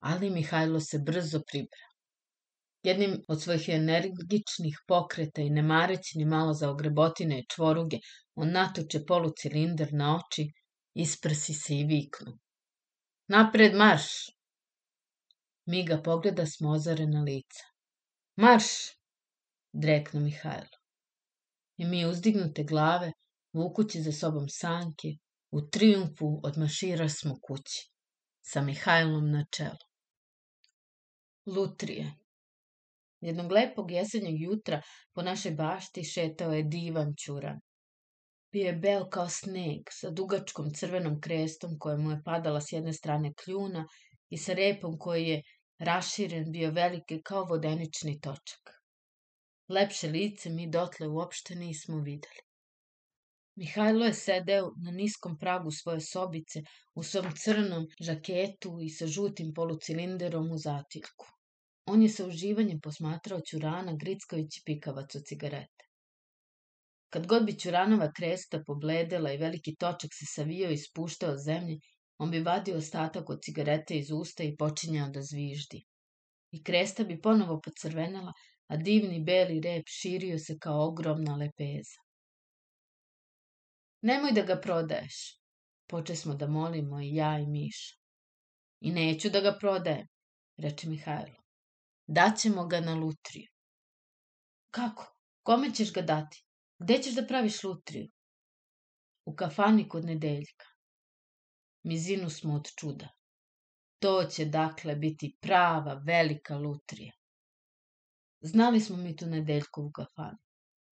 ali 0.00 0.30
Mihajlo 0.30 0.80
se 0.80 0.98
brzo 0.98 1.40
pribra. 1.50 1.88
Jednim 2.82 3.18
od 3.28 3.42
svojih 3.42 3.68
energičnih 3.68 4.78
pokreta 4.86 5.42
i 5.42 5.50
ne 5.50 5.62
mareći 5.62 6.18
ni 6.18 6.24
malo 6.24 6.54
za 6.54 6.70
ogrebotine 6.70 7.40
i 7.40 7.46
čvoruge, 7.54 7.98
on 8.34 8.50
natuče 8.50 9.04
polucilinder 9.08 9.92
na 9.92 10.16
oči, 10.16 10.48
isprsi 10.94 11.54
se 11.54 11.76
i 11.76 11.84
viknu. 11.84 12.38
Napred 13.32 13.74
marš! 13.74 14.06
Mi 15.66 15.78
ga 15.88 15.96
pogleda 16.04 16.44
smo 16.46 16.70
ozarena 16.70 17.22
lica. 17.22 17.64
Marš! 18.36 18.64
dreknu 19.72 20.20
Mihajlo. 20.20 20.78
I 21.76 21.84
mi 21.84 22.04
uzdignute 22.06 22.64
glave, 22.64 23.12
vukući 23.52 24.02
za 24.02 24.12
sobom 24.12 24.48
sanke, 24.48 25.08
u 25.50 25.62
triumfu 25.68 26.40
odmašira 26.42 27.08
smo 27.08 27.38
kući, 27.42 27.90
sa 28.40 28.62
Mihajlom 28.62 29.30
na 29.30 29.44
čelu. 29.56 29.84
Lutrije. 31.46 32.14
Jednog 33.20 33.52
lepog 33.52 33.90
jesenjeg 33.90 34.40
jutra 34.40 34.82
po 35.12 35.22
našoj 35.22 35.52
bašti 35.52 36.04
šetao 36.04 36.52
je 36.52 36.62
divan 36.62 37.14
čuran. 37.24 37.60
Bio 38.52 38.66
je 38.66 38.72
beo 38.76 39.08
kao 39.10 39.28
sneg, 39.28 39.90
sa 39.90 40.10
dugačkom 40.10 40.70
crvenom 40.74 41.20
krestom 41.20 41.78
koja 41.78 41.96
mu 41.96 42.10
je 42.10 42.22
padala 42.24 42.60
s 42.60 42.72
jedne 42.72 42.92
strane 42.92 43.32
kljuna 43.34 43.86
i 44.30 44.38
sa 44.38 44.52
repom 44.52 44.98
koji 44.98 45.26
je 45.28 45.42
raširen 45.78 46.52
bio 46.52 46.70
velike 46.70 47.20
kao 47.24 47.44
vodenični 47.44 48.20
točak. 48.20 48.74
Lepše 49.68 50.08
lice 50.08 50.50
mi 50.50 50.70
dotle 50.70 51.08
uopšte 51.08 51.54
nismo 51.54 52.00
videli. 52.00 52.42
Mihajlo 53.56 54.06
je 54.06 54.14
sedeo 54.14 54.68
na 54.84 54.90
niskom 54.90 55.38
pragu 55.38 55.70
svoje 55.70 56.00
sobice 56.00 56.62
u 56.94 57.02
svom 57.02 57.32
crnom 57.36 57.86
žaketu 58.00 58.78
i 58.80 58.88
sa 58.90 59.06
žutim 59.06 59.52
polucilinderom 59.54 60.50
u 60.50 60.58
zatiljku. 60.58 61.26
On 61.86 62.02
je 62.02 62.08
sa 62.08 62.26
uživanjem 62.26 62.80
posmatrao 62.80 63.40
Ćurana 63.40 63.96
grickajući 63.96 64.62
pikavac 64.66 65.14
od 65.14 65.24
cigarete. 65.24 65.91
Kad 67.12 67.26
god 67.26 67.44
bi 67.46 67.58
Ćuranova 67.58 68.12
kresta 68.16 68.62
pobledela 68.66 69.32
i 69.32 69.36
veliki 69.36 69.74
točak 69.76 70.10
se 70.18 70.26
savio 70.26 70.70
i 70.70 70.76
spuštao 70.78 71.36
zemlji, 71.36 71.80
on 72.18 72.30
bi 72.30 72.40
vadio 72.40 72.76
ostatak 72.76 73.30
od 73.30 73.42
cigarete 73.42 73.98
iz 73.98 74.10
usta 74.10 74.42
i 74.42 74.56
počinjao 74.56 75.08
da 75.08 75.22
zviždi. 75.22 75.82
I 76.50 76.62
kresta 76.64 77.04
bi 77.04 77.20
ponovo 77.20 77.60
pocrvenela, 77.64 78.32
a 78.68 78.76
divni 78.76 79.18
beli 79.24 79.60
rep 79.60 79.82
širio 79.88 80.38
se 80.38 80.56
kao 80.58 80.86
ogromna 80.88 81.36
lepeza. 81.36 81.98
Nemoj 84.02 84.32
da 84.32 84.42
ga 84.42 84.56
prodaješ, 84.60 85.18
poče 85.86 86.16
smo 86.16 86.34
da 86.34 86.46
molimo 86.46 87.00
i 87.00 87.14
ja 87.14 87.38
i 87.38 87.46
Miša. 87.46 87.96
I 88.80 88.92
neću 88.92 89.30
da 89.30 89.40
ga 89.40 89.52
prodajem, 89.60 90.06
reče 90.56 90.88
Mihajlo. 90.88 91.42
Daćemo 92.06 92.66
ga 92.66 92.80
na 92.80 92.94
lutriju. 92.94 93.50
Kako? 94.70 95.06
Kome 95.42 95.74
ćeš 95.74 95.92
ga 95.92 96.02
dati? 96.02 96.44
Gde 96.82 96.98
ćeš 97.02 97.14
da 97.14 97.22
praviš 97.26 97.62
lutriju? 97.62 98.08
U 99.24 99.34
kafani 99.34 99.88
kod 99.88 100.04
nedeljka. 100.04 100.66
Mizinu 101.82 102.30
smo 102.30 102.54
od 102.54 102.70
čuda. 102.78 103.08
To 103.98 104.24
će 104.24 104.44
dakle 104.44 104.96
biti 104.96 105.36
prava 105.40 105.94
velika 106.06 106.56
lutrija. 106.56 107.12
Znali 108.40 108.80
smo 108.80 108.96
mi 108.96 109.16
tu 109.16 109.26
nedeljkovu 109.26 109.90
kafanu. 109.90 110.38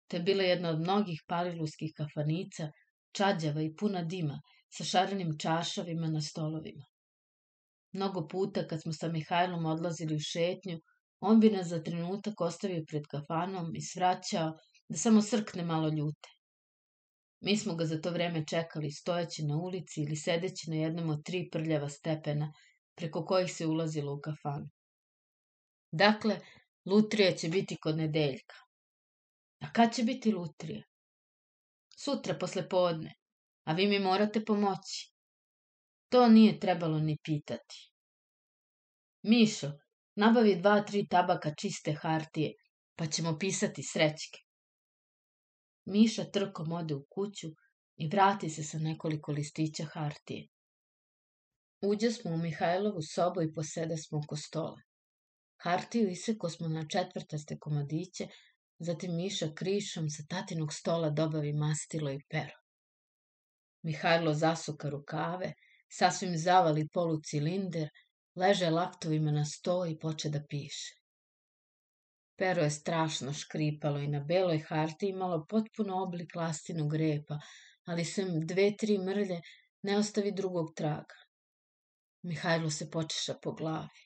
To 0.07 0.17
je 0.17 0.23
bila 0.23 0.43
jedna 0.43 0.69
od 0.69 0.79
mnogih 0.79 1.23
paliluskih 1.27 1.93
kafanica, 1.97 2.71
čađava 3.11 3.61
i 3.61 3.75
puna 3.75 4.03
dima, 4.03 4.41
sa 4.77 4.83
šarenim 4.83 5.37
čašavima 5.37 6.07
na 6.07 6.21
stolovima. 6.21 6.85
Mnogo 7.91 8.27
puta 8.27 8.67
kad 8.67 8.81
smo 8.81 8.93
sa 8.93 9.07
Mihajlom 9.07 9.65
odlazili 9.65 10.15
u 10.15 10.19
šetnju, 10.19 10.79
on 11.19 11.39
bi 11.39 11.49
nas 11.49 11.67
za 11.67 11.83
trenutak 11.83 12.41
ostavio 12.41 12.83
pred 12.87 13.03
kafanom 13.11 13.75
i 13.75 13.81
svraćao 13.81 14.57
da 14.89 14.97
samo 14.97 15.21
srkne 15.21 15.63
malo 15.63 15.89
ljute. 15.89 16.29
Mi 17.41 17.57
smo 17.57 17.75
ga 17.75 17.85
za 17.85 18.01
to 18.01 18.11
vreme 18.11 18.45
čekali 18.45 18.91
stojeći 18.91 19.43
na 19.43 19.57
ulici 19.57 20.01
ili 20.01 20.15
sedeći 20.15 20.69
na 20.69 20.75
jednom 20.75 21.09
od 21.09 21.23
tri 21.25 21.49
prljava 21.51 21.89
stepena 21.89 22.53
preko 22.95 23.25
kojih 23.25 23.51
se 23.51 23.65
ulazilo 23.65 24.13
u 24.13 24.19
kafanu. 24.21 24.69
Dakle, 25.91 26.39
lutrija 26.85 27.35
će 27.35 27.49
biti 27.49 27.77
kod 27.81 27.97
nedeljka. 27.97 28.55
A 29.59 29.73
kad 29.73 29.95
će 29.95 30.03
biti 30.03 30.31
lutrija? 30.31 30.83
Sutra 31.97 32.37
posle 32.39 32.69
podne, 32.69 33.13
a 33.63 33.73
vi 33.73 33.87
mi 33.87 33.99
morate 33.99 34.45
pomoći. 34.45 35.11
To 36.09 36.27
nije 36.27 36.59
trebalo 36.59 36.99
ni 36.99 37.17
pitati. 37.23 37.91
Mišo, 39.23 39.71
nabavi 40.15 40.55
dva, 40.55 40.81
tri 40.81 41.07
tabaka 41.07 41.53
čiste 41.61 41.93
hartije, 41.93 42.53
pa 42.95 43.05
ćemo 43.05 43.37
pisati 43.39 43.83
srećke. 43.83 44.44
Miša 45.85 46.23
trkom 46.31 46.71
ode 46.71 46.95
u 46.95 47.05
kuću 47.09 47.47
i 47.95 48.07
vrati 48.07 48.49
se 48.49 48.63
sa 48.63 48.79
nekoliko 48.79 49.31
listića 49.31 49.85
hartije. 49.93 50.47
Uđe 51.81 52.11
smo 52.11 52.31
u 52.31 52.37
Mihajlovu 52.37 53.01
sobu 53.01 53.41
i 53.41 53.53
posede 53.53 53.97
smo 53.97 54.17
oko 54.17 54.35
stola. 54.35 54.81
Hartiju 55.63 56.09
iseko 56.09 56.49
smo 56.49 56.67
na 56.67 56.87
četvrtaste 56.87 57.57
komadiće, 57.59 58.27
zatim 58.79 59.15
Miša 59.15 59.53
krišom 59.55 60.09
sa 60.09 60.23
tatinog 60.29 60.73
stola 60.73 61.09
dobavi 61.09 61.53
mastilo 61.53 62.11
i 62.11 62.19
pero. 62.29 62.57
Mihajlo 63.81 64.33
zasuka 64.33 64.89
rukave, 64.89 65.53
sasvim 65.89 66.37
zavali 66.37 66.87
polucilinder, 66.93 67.89
leže 68.35 68.69
laktovima 68.69 69.31
na 69.31 69.45
sto 69.45 69.85
i 69.85 69.99
poče 69.99 70.29
da 70.29 70.41
piše. 70.49 71.04
Pero 72.37 72.63
je 72.63 72.69
strašno 72.69 73.33
škripalo 73.33 73.99
i 73.99 74.07
na 74.07 74.19
beloj 74.19 74.59
harti 74.69 75.09
imalo 75.09 75.45
potpuno 75.49 76.01
oblik 76.03 76.35
lastinog 76.35 76.95
repa, 76.95 77.39
ali 77.85 78.05
sem 78.05 78.47
dve, 78.47 78.71
tri 78.77 78.97
mrlje 78.97 79.41
ne 79.81 79.97
ostavi 79.97 80.31
drugog 80.31 80.73
traga. 80.75 81.21
Mihajlo 82.21 82.69
se 82.69 82.89
počeša 82.91 83.35
po 83.43 83.53
glavi. 83.53 84.05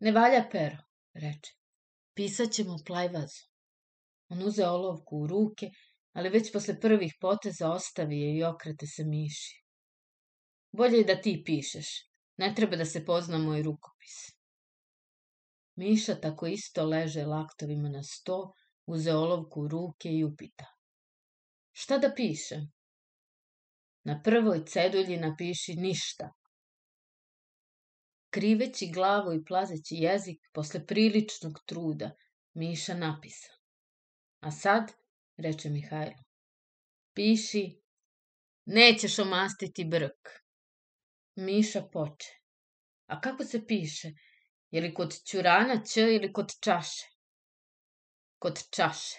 Ne 0.00 0.12
valja 0.12 0.44
pero, 0.52 0.78
reče. 1.14 1.56
Pisat 2.14 2.52
ćemo 2.52 2.76
plajvazu. 2.86 3.42
On 4.28 4.42
uze 4.42 4.66
olovku 4.66 5.16
u 5.16 5.26
ruke, 5.26 5.70
ali 6.12 6.28
već 6.28 6.52
posle 6.52 6.80
prvih 6.80 7.14
poteza 7.20 7.70
ostavi 7.72 8.20
je 8.20 8.36
i 8.36 8.44
okrete 8.44 8.86
se 8.86 9.04
miši. 9.04 9.64
Bolje 10.72 10.98
je 10.98 11.04
da 11.04 11.20
ti 11.20 11.42
pišeš. 11.46 11.88
Ne 12.36 12.54
treba 12.54 12.76
da 12.76 12.84
se 12.84 13.04
pozna 13.04 13.38
moj 13.38 13.62
rukopis. 13.62 14.41
Miša 15.76 16.14
tako 16.20 16.46
isto 16.46 16.84
leže 16.84 17.24
laktovima 17.24 17.88
na 17.88 18.02
sto, 18.02 18.52
uze 18.86 19.12
olovku 19.14 19.60
u 19.60 19.68
ruke 19.68 20.08
i 20.08 20.24
upita. 20.24 20.66
Šta 21.72 21.98
da 21.98 22.12
pišem? 22.16 22.72
Na 24.04 24.20
prvoj 24.22 24.64
cedulji 24.66 25.16
napiši 25.16 25.74
ništa. 25.74 26.32
Kriveći 28.30 28.90
glavu 28.94 29.32
i 29.32 29.44
plazeći 29.44 29.94
jezik 29.94 30.38
posle 30.52 30.86
priličnog 30.86 31.52
truda, 31.66 32.10
Miša 32.54 32.94
napisa. 32.94 33.52
A 34.40 34.50
sad, 34.50 34.92
reče 35.36 35.70
Mihajlo, 35.70 36.22
piši 37.14 37.80
nećeš 38.64 39.18
omastiti 39.18 39.84
brk. 39.84 40.28
Miša 41.36 41.82
poče. 41.92 42.30
A 43.06 43.20
kako 43.20 43.44
se 43.44 43.66
piše? 43.66 44.12
Je 44.72 44.80
li 44.80 44.94
kod 44.94 45.14
ćurana 45.28 45.74
ć 45.84 45.96
ili 45.96 46.32
kod 46.32 46.52
čaše? 46.60 47.08
Kod 48.38 48.60
čaše. 48.70 49.18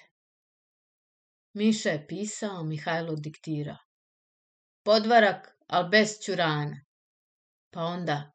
Miša 1.53 1.89
je 1.89 2.07
pisao, 2.07 2.63
Mihajlo 2.63 3.15
diktirao. 3.15 3.77
Podvarak, 4.83 5.51
al 5.67 5.89
bez 5.89 6.17
ćurana. 6.25 6.81
Pa 7.69 7.83
onda, 7.83 8.31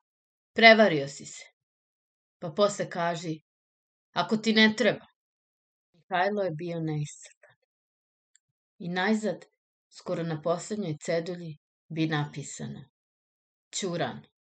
prevario 0.52 1.08
si 1.08 1.26
se. 1.26 1.44
Pa 2.38 2.50
posle 2.50 2.90
kaži, 2.90 3.40
ako 4.12 4.36
ti 4.36 4.52
ne 4.52 4.74
treba. 4.76 5.06
Mihajlo 5.92 6.42
je 6.42 6.50
bio 6.50 6.80
neiscrpan. 6.80 7.56
I 8.78 8.88
najzad, 8.88 9.44
skoro 9.90 10.22
na 10.22 10.42
poslednjoj 10.42 10.96
cedulji, 11.02 11.58
bi 11.88 12.06
napisano. 12.06 12.84
Ćuran. 13.74 14.37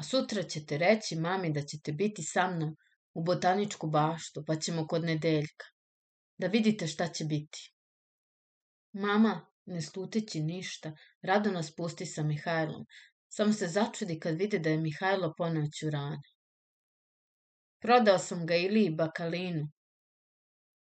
A 0.00 0.02
sutra 0.02 0.42
ćete 0.42 0.78
reći 0.78 1.16
mami 1.16 1.52
da 1.52 1.62
ćete 1.62 1.92
biti 1.92 2.22
sa 2.22 2.50
mnom 2.50 2.76
u 3.14 3.22
botaničku 3.24 3.86
baštu, 3.86 4.44
pa 4.46 4.56
ćemo 4.56 4.86
kod 4.86 5.04
nedeljka. 5.04 5.66
Da 6.38 6.46
vidite 6.46 6.86
šta 6.86 7.08
će 7.08 7.24
biti. 7.24 7.72
Mama, 8.92 9.46
ne 9.66 9.82
sluteći 9.82 10.40
ništa, 10.40 10.92
rado 11.22 11.50
nas 11.50 11.74
pusti 11.76 12.06
sa 12.06 12.22
Mihajlom, 12.22 12.86
samo 13.28 13.52
se 13.52 13.68
začudi 13.68 14.18
kad 14.20 14.38
vide 14.38 14.58
da 14.58 14.70
je 14.70 14.80
Mihajlo 14.80 15.34
poneo 15.36 15.66
ćurane. 15.78 16.22
Prodao 17.82 18.18
sam 18.18 18.46
ga 18.46 18.56
Iliji 18.56 18.90
Bakalinu, 18.90 19.68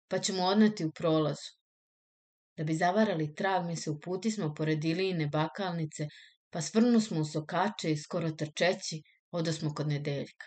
pa 0.09 0.19
ću 0.19 0.35
mu 0.35 0.47
odneti 0.47 0.85
u 0.85 0.93
prolazu. 0.93 1.51
Da 2.57 2.65
bi 2.65 2.75
zavarali 2.75 3.35
trag, 3.35 3.67
mi 3.67 3.77
se 3.77 3.91
uputismo 3.91 4.55
pored 4.55 4.85
Ilijine 4.85 5.27
bakalnice, 5.27 6.07
pa 6.51 6.61
svrnu 6.61 7.01
smo 7.01 7.21
u 7.21 7.25
sokače 7.25 7.93
i 7.93 7.97
skoro 7.97 8.31
trčeći, 8.31 9.03
odosmo 9.31 9.75
kod 9.75 9.89
nedeljka. 9.89 10.47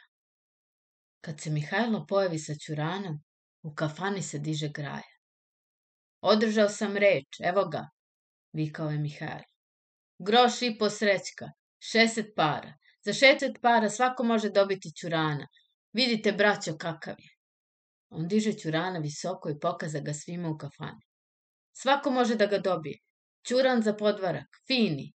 Kad 1.21 1.41
se 1.41 1.49
Mihajlo 1.49 2.05
pojavi 2.09 2.39
sa 2.39 2.53
ćuranom, 2.55 3.23
u 3.61 3.73
kafani 3.73 4.21
se 4.21 4.39
diže 4.39 4.69
graja. 4.69 5.13
Održao 6.21 6.69
sam 6.69 6.97
reč, 6.97 7.39
evo 7.43 7.65
ga, 7.65 7.87
vikao 8.53 8.89
je 8.89 8.97
Mihajlo. 8.99 9.53
Groš 10.19 10.61
i 10.61 10.77
po 10.79 10.89
srećka, 10.89 11.51
šeset 11.79 12.35
para. 12.35 12.73
Za 13.05 13.13
šeset 13.13 13.61
para 13.61 13.89
svako 13.89 14.23
može 14.23 14.49
dobiti 14.49 14.91
ćurana. 14.91 15.47
Vidite, 15.93 16.31
braćo, 16.31 16.77
kakav 16.77 17.15
je. 17.19 17.29
On 18.09 18.27
diže 18.27 18.53
ćurana 18.53 18.99
visoko 18.99 19.49
i 19.49 19.59
pokaza 19.59 19.99
ga 19.99 20.13
svima 20.13 20.49
u 20.49 20.57
kafani. 20.57 21.01
Svako 21.71 22.11
može 22.11 22.35
da 22.35 22.45
ga 22.45 22.57
dobije. 22.57 22.99
Ćuran 23.47 23.81
za 23.81 23.93
podvarak, 23.93 24.47
fini. 24.67 25.13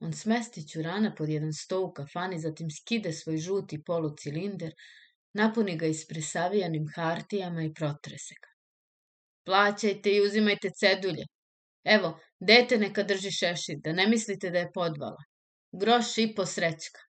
On 0.00 0.12
smesti 0.12 0.68
ćurana 0.68 1.14
pod 1.14 1.28
jedan 1.28 1.52
sto 1.52 1.80
u 1.84 1.92
kafani, 1.92 2.38
zatim 2.40 2.70
skide 2.70 3.12
svoj 3.12 3.36
žuti 3.36 3.82
polucilinder, 3.84 4.72
napuni 5.34 5.76
ga 5.78 5.86
ispresavijanim 5.86 6.86
hartijama 6.94 7.62
i 7.62 7.74
protrese 7.74 8.34
ga. 8.42 8.48
Plaćajte 9.44 10.14
i 10.14 10.22
uzimajte 10.26 10.70
cedulje. 10.70 11.24
Evo, 11.84 12.18
dete 12.40 12.78
neka 12.78 13.02
drži 13.02 13.30
šešir, 13.30 13.78
da 13.84 13.92
ne 13.92 14.08
mislite 14.08 14.50
da 14.50 14.58
je 14.58 14.72
podvala. 14.74 15.22
Groš 15.72 16.18
i 16.18 16.34
po 16.36 16.46
srećka. 16.46 17.00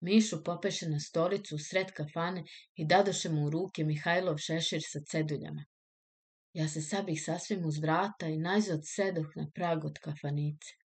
Mišu 0.00 0.44
popeše 0.44 0.88
na 0.88 1.00
stolicu 1.00 1.54
u 1.54 1.58
sred 1.58 1.92
kafane 1.92 2.44
i 2.74 2.86
dadoše 2.86 3.28
mu 3.28 3.46
u 3.46 3.50
ruke 3.50 3.84
Mihajlov 3.84 4.36
šešir 4.38 4.82
sa 4.82 5.00
ceduljama. 5.10 5.64
Ja 6.52 6.68
se 6.68 6.82
sabih 6.82 7.22
sasvim 7.24 7.64
uz 7.66 7.78
vrata 7.78 8.26
i 8.26 8.38
najzad 8.38 8.80
sedoh 8.84 9.26
na 9.36 9.46
prag 9.54 9.84
od 9.84 9.98
kafanice. 9.98 10.85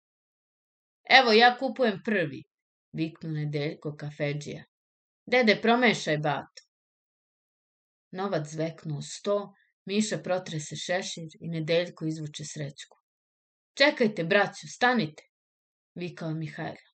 Evo, 1.21 1.33
ja 1.33 1.57
kupujem 1.59 2.01
prvi, 2.05 2.43
viknu 2.93 3.31
nedeljko 3.31 3.97
kafeđija. 3.97 4.65
Dede, 5.27 5.59
promešaj 5.63 6.19
batu. 6.19 6.63
Novac 8.11 8.47
zveknuo 8.49 9.03
sto, 9.03 9.55
Miša 9.85 10.19
protrese 10.19 10.77
šešir 10.77 11.29
i 11.41 11.49
nedeljko 11.49 12.07
izvuče 12.07 12.45
srećku. 12.45 12.99
Čekajte, 13.79 14.25
braću, 14.25 14.69
stanite, 14.75 15.23
vikao 15.95 16.35
Mihajlo. 16.35 16.93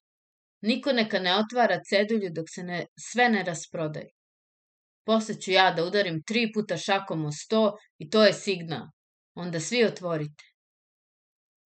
Niko 0.61 0.93
neka 0.93 1.19
ne 1.19 1.37
otvara 1.37 1.81
cedulju 1.91 2.31
dok 2.33 2.47
se 2.51 2.63
ne, 2.63 2.87
sve 2.99 3.29
ne 3.29 3.43
rasprodaju. 3.45 4.11
Posle 5.05 5.41
ću 5.41 5.51
ja 5.51 5.71
da 5.71 5.85
udarim 5.85 6.23
tri 6.23 6.53
puta 6.55 6.77
šakom 6.77 7.25
o 7.25 7.33
sto 7.33 7.77
i 7.99 8.11
to 8.11 8.25
je 8.25 8.33
signal. 8.33 8.87
Onda 9.35 9.61
svi 9.61 9.85
otvorite. 9.85 10.45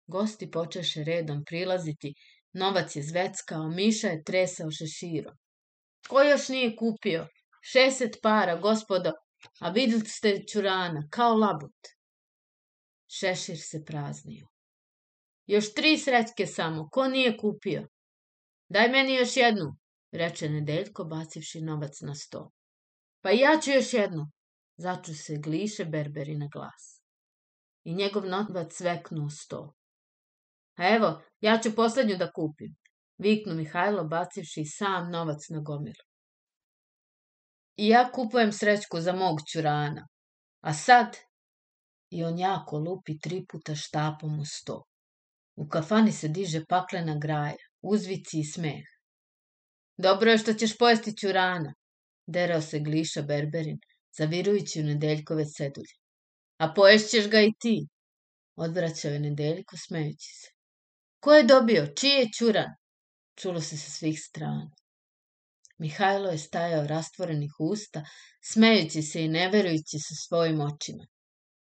Gosti 0.06 0.50
počeše 0.50 1.04
redom 1.04 1.44
prilaziti, 1.44 2.14
novac 2.52 2.96
je 2.96 3.02
zveckao, 3.02 3.68
Miša 3.68 4.08
je 4.08 4.24
tresao 4.24 4.70
šeširom. 4.70 5.36
Ko 6.08 6.22
još 6.22 6.48
nije 6.48 6.76
kupio? 6.76 7.26
Šeset 7.62 8.16
para, 8.22 8.56
gospodo, 8.56 9.12
a 9.60 9.70
videli 9.70 10.06
ste 10.06 10.44
čurana, 10.52 11.08
kao 11.10 11.34
labut. 11.34 11.76
Šešir 13.08 13.58
se 13.60 13.84
praznio. 13.84 14.46
Još 15.46 15.74
tri 15.74 15.98
srećke 15.98 16.46
samo, 16.46 16.88
ko 16.92 17.08
nije 17.08 17.36
kupio? 17.36 17.88
Daj 18.68 18.88
meni 18.88 19.14
još 19.14 19.36
jednu, 19.36 19.76
reče 20.12 20.48
Nedeljko, 20.48 21.04
bacivši 21.04 21.60
novac 21.60 22.00
na 22.00 22.14
sto. 22.14 22.50
Pa 23.20 23.30
ja 23.30 23.60
ću 23.64 23.70
još 23.70 23.92
jednu, 23.94 24.30
začu 24.76 25.14
se 25.14 25.36
gliše 25.36 25.84
berberi 25.84 26.36
na 26.36 26.48
glas. 26.52 27.02
I 27.84 27.94
njegov 27.94 28.24
novac 28.24 28.72
sveknuo 28.72 29.30
sto. 29.30 29.74
A 30.78 30.94
evo, 30.94 31.22
ja 31.40 31.58
ću 31.62 31.74
poslednju 31.74 32.16
da 32.16 32.32
kupim, 32.32 32.74
viknu 33.18 33.54
Mihajlo, 33.54 34.04
bacivši 34.04 34.64
sam 34.64 35.10
novac 35.10 35.48
na 35.48 35.60
gomilu. 35.60 36.04
I 37.76 37.88
ja 37.88 38.10
kupujem 38.12 38.52
srećku 38.52 39.00
za 39.00 39.12
mog 39.12 39.38
ćurana. 39.52 40.08
A 40.60 40.74
sad? 40.74 41.16
I 42.10 42.24
on 42.24 42.38
jako 42.38 42.78
lupi 42.78 43.18
tri 43.18 43.44
puta 43.52 43.74
štapom 43.74 44.40
u 44.40 44.44
sto. 44.44 44.82
U 45.56 45.68
kafani 45.68 46.12
se 46.12 46.28
diže 46.28 46.64
paklena 46.68 47.18
graja, 47.18 47.64
uzvici 47.82 48.40
i 48.40 48.44
smeh. 48.44 48.84
Dobro 49.96 50.30
je 50.30 50.38
što 50.38 50.52
ćeš 50.52 50.78
pojesti 50.78 51.16
ćurana, 51.16 51.74
derao 52.26 52.60
se 52.60 52.80
gliša 52.80 53.22
berberin, 53.22 53.78
zavirujući 54.18 54.80
u 54.80 54.84
nedeljkove 54.84 55.44
sedulje. 55.44 55.94
A 56.58 56.72
poješćeš 56.74 57.28
ga 57.30 57.40
i 57.40 57.52
ti, 57.58 57.88
odvraćao 58.56 59.12
je 59.12 59.20
nedeljko 59.20 59.76
smejući 59.76 60.32
se. 60.40 60.51
Ko 61.22 61.34
je 61.34 61.42
dobio? 61.42 61.86
Čiji 61.96 62.10
je 62.10 62.30
ćuran? 62.38 62.70
Čulo 63.38 63.60
se 63.60 63.76
sa 63.76 63.90
svih 63.90 64.18
strana. 64.20 64.70
Mihajlo 65.78 66.30
je 66.30 66.38
stajao 66.38 66.86
rastvorenih 66.86 67.52
usta, 67.58 68.04
smejući 68.44 69.02
se 69.02 69.24
i 69.24 69.28
neverujući 69.28 69.98
sa 69.98 70.14
svojim 70.26 70.60
očima. 70.60 71.06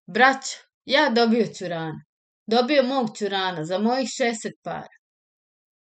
Braćo, 0.07 0.57
ja 0.85 1.09
dobio 1.09 1.47
ćurana. 1.47 2.05
Dobio 2.47 2.83
mog 2.83 3.17
ćurana 3.17 3.65
za 3.65 3.79
mojih 3.79 4.09
šeset 4.17 4.53
para. 4.63 4.97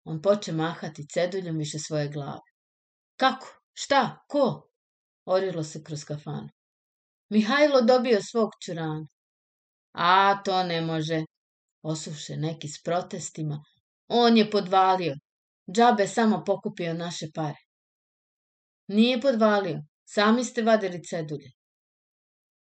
On 0.04 0.22
poče 0.22 0.52
mahati 0.52 1.06
ceduljom 1.08 1.58
više 1.58 1.78
svoje 1.78 2.08
glave. 2.08 2.50
Kako? 3.16 3.60
Šta? 3.72 4.24
Ko? 4.28 4.70
Orilo 5.24 5.64
se 5.64 5.82
kroz 5.82 6.04
kafanu. 6.04 6.48
Mihajlo 7.28 7.80
dobio 7.80 8.22
svog 8.22 8.50
ćurana. 8.64 9.06
A, 9.92 10.42
to 10.42 10.62
ne 10.62 10.80
može. 10.80 11.24
Osuše 11.82 12.36
neki 12.36 12.68
s 12.68 12.82
protestima. 12.82 13.64
On 14.08 14.36
je 14.36 14.50
podvalio. 14.50 15.14
Džabe 15.76 16.06
samo 16.06 16.42
pokupio 16.46 16.94
naše 16.94 17.26
pare. 17.34 17.58
Nije 18.88 19.20
podvalio. 19.20 19.82
Sami 20.04 20.44
ste 20.44 20.62
vadili 20.62 21.02
cedulje. 21.02 21.50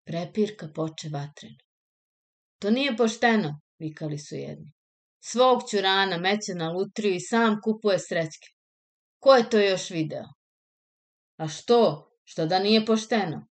Prepirka 0.07 0.69
poče 0.75 1.09
vatreno. 1.09 1.59
To 2.59 2.71
nije 2.71 2.97
pošteno, 2.97 3.61
vikali 3.79 4.19
su 4.19 4.37
jedni. 4.37 4.73
Svog 5.25 5.63
ćurana 5.71 6.19
meće 6.19 6.55
na 6.55 6.71
lutriju 6.73 7.15
i 7.15 7.21
sam 7.21 7.61
kupuje 7.65 7.99
srećke. 7.99 8.49
Ko 9.19 9.35
je 9.35 9.51
to 9.51 9.61
još 9.61 9.91
video? 9.91 10.25
A 11.37 11.49
što? 11.49 12.11
Što 12.25 12.47
da 12.47 12.59
nije 12.59 12.87
pošteno? 12.87 13.47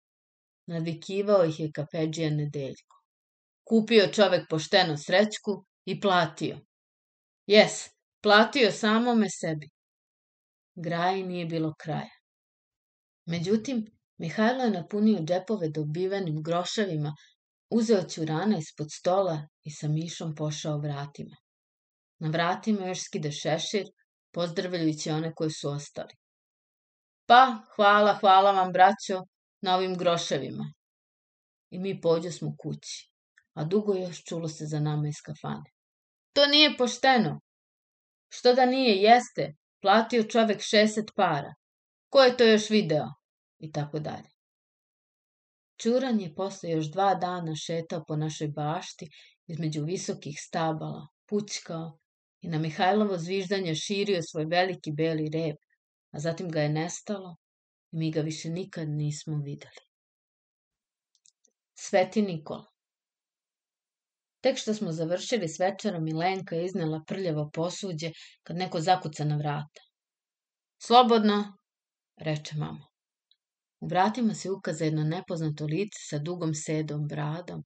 Nadvikivao 0.67 1.45
ih 1.45 1.59
je 1.59 1.71
kapeđija 1.71 2.29
nedeljko. 2.29 2.92
Kupio 3.63 4.07
čovek 4.07 4.49
pošteno 4.49 4.97
srećku 4.97 5.65
i 5.85 5.99
platio. 6.01 6.59
Jes, 7.45 7.89
platio 8.21 8.71
samome 8.71 9.27
sebi. 9.29 9.69
Graji 10.75 11.23
nije 11.23 11.45
bilo 11.45 11.73
kraja. 11.79 12.15
Međutim, 13.25 13.85
Mihajlo 14.17 14.63
je 14.63 14.71
napunio 14.71 15.19
džepove 15.19 15.69
dobivenim 15.69 16.43
groševima, 16.43 17.15
uzeo 17.69 18.03
ćurana 18.03 18.57
ispod 18.57 18.87
stola 18.91 19.47
i 19.63 19.71
sa 19.71 19.87
mišom 19.87 20.35
pošao 20.35 20.77
vratima. 20.77 21.35
Na 22.19 22.29
vratima 22.29 22.87
još 22.87 23.01
skide 23.03 23.31
šešir, 23.31 23.83
pozdravljajući 24.31 25.11
one 25.11 25.33
koji 25.35 25.51
su 25.51 25.69
ostali. 25.69 26.13
Pa, 27.25 27.63
hvala, 27.75 28.13
hvala 28.19 28.51
vam, 28.51 28.71
braćo, 28.71 29.21
na 29.61 29.75
ovim 29.75 29.97
groševima. 29.97 30.73
I 31.69 31.79
mi 31.79 32.01
pođo 32.01 32.31
smo 32.31 32.55
kući. 32.57 33.12
A 33.53 33.63
dugo 33.63 33.93
još 33.93 34.23
čulo 34.23 34.47
se 34.47 34.65
za 34.65 34.79
nama 34.79 35.07
iz 35.07 35.21
kafane. 35.25 35.69
To 36.33 36.47
nije 36.47 36.77
pošteno. 36.77 37.39
Što 38.29 38.53
da 38.53 38.65
nije, 38.65 38.95
jeste. 38.95 39.53
Platio 39.81 40.23
čovek 40.23 40.57
60 40.57 41.13
para. 41.15 41.53
Ko 42.09 42.23
je 42.23 42.37
to 42.37 42.43
još 42.43 42.69
video? 42.69 43.05
I 43.59 43.71
tako 43.71 43.99
dalje. 43.99 44.29
Čuran 45.77 46.19
je 46.19 46.35
posle 46.35 46.69
još 46.69 46.85
dva 46.91 47.15
dana 47.15 47.55
šetao 47.55 48.03
po 48.07 48.15
našoj 48.15 48.47
bašti 48.47 49.09
između 49.47 49.83
visokih 49.83 50.35
stabala, 50.39 51.07
pućkao 51.29 51.97
i 52.41 52.47
na 52.47 52.59
Mihajlovo 52.59 53.17
zviždanje 53.17 53.75
širio 53.75 54.21
svoj 54.31 54.45
veliki 54.45 54.91
beli 54.91 55.29
rep, 55.33 55.57
a 56.11 56.19
zatim 56.19 56.49
ga 56.49 56.61
je 56.61 56.69
nestalo 56.69 57.35
i 57.91 57.97
mi 57.97 58.11
ga 58.11 58.21
više 58.21 58.49
nikad 58.49 58.89
nismo 58.89 59.37
videli. 59.37 59.83
Sveti 61.73 62.21
Nikola 62.21 62.72
Tek 64.43 64.57
što 64.57 64.73
smo 64.73 64.91
završili 64.91 65.47
s 65.47 65.59
večerom 65.59 66.07
i 66.07 66.13
Lenka 66.13 66.55
je 66.55 66.65
iznela 66.65 67.03
prljavo 67.07 67.49
posuđe 67.53 68.11
kad 68.43 68.57
neko 68.57 68.79
zakuca 68.81 69.25
na 69.25 69.37
vrata. 69.37 69.81
Slobodno, 70.85 71.57
reče 72.17 72.57
mama. 72.57 72.87
U 73.79 73.87
vratima 73.87 74.33
se 74.33 74.51
ukaza 74.51 74.85
jedno 74.85 75.03
nepoznato 75.03 75.65
lice 75.65 75.99
sa 76.09 76.19
dugom 76.19 76.53
sedom 76.53 77.07
bradom, 77.07 77.63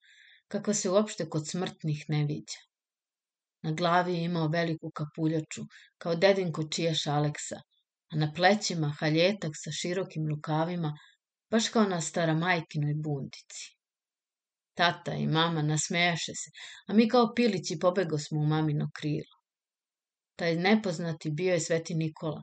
kakva 0.48 0.74
se 0.74 0.90
uopšte 0.90 1.30
kod 1.30 1.50
smrtnih 1.50 2.06
ne 2.08 2.26
viđa. 2.26 2.62
Na 3.64 3.72
glavi 3.72 4.14
je 4.14 4.24
imao 4.26 4.48
veliku 4.48 4.92
kapuljaču, 4.92 5.66
kao 5.98 6.16
dedinko 6.16 6.68
čiješ 6.70 7.08
Aleksa, 7.08 7.62
a 8.12 8.16
na 8.16 8.34
plećima 8.36 8.90
haljetak 9.00 9.52
sa 9.64 9.72
širokim 9.72 10.28
rukavima, 10.30 10.94
baš 11.52 11.70
kao 11.70 11.84
na 11.84 12.02
staramajkinoj 12.02 12.94
bundici. 12.94 13.77
Tata 14.78 15.14
i 15.14 15.28
mama 15.28 15.62
nasmejaše 15.62 16.34
se, 16.42 16.50
a 16.88 16.94
mi 16.94 17.10
kao 17.10 17.34
pilići 17.36 17.80
pobego 17.82 18.18
smo 18.18 18.40
u 18.40 18.46
mamino 18.46 18.90
krilo. 19.00 19.38
Taj 20.36 20.56
nepoznati 20.56 21.32
bio 21.32 21.54
je 21.54 21.60
Sveti 21.60 21.96
Nikola. 21.96 22.42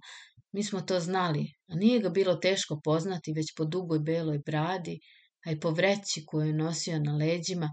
Mi 0.53 0.65
smo 0.65 0.81
to 0.81 1.01
znali, 1.01 1.45
a 1.69 1.75
nije 1.75 2.01
ga 2.01 2.09
bilo 2.09 2.35
teško 2.35 2.81
poznati 2.85 3.33
već 3.33 3.55
po 3.57 3.65
dugoj 3.65 3.99
beloj 3.99 4.39
bradi, 4.47 4.99
a 5.47 5.51
i 5.51 5.61
po 5.61 5.71
vreći 5.71 6.25
koju 6.27 6.47
je 6.47 6.53
nosio 6.53 6.99
na 6.99 7.17
leđima 7.17 7.71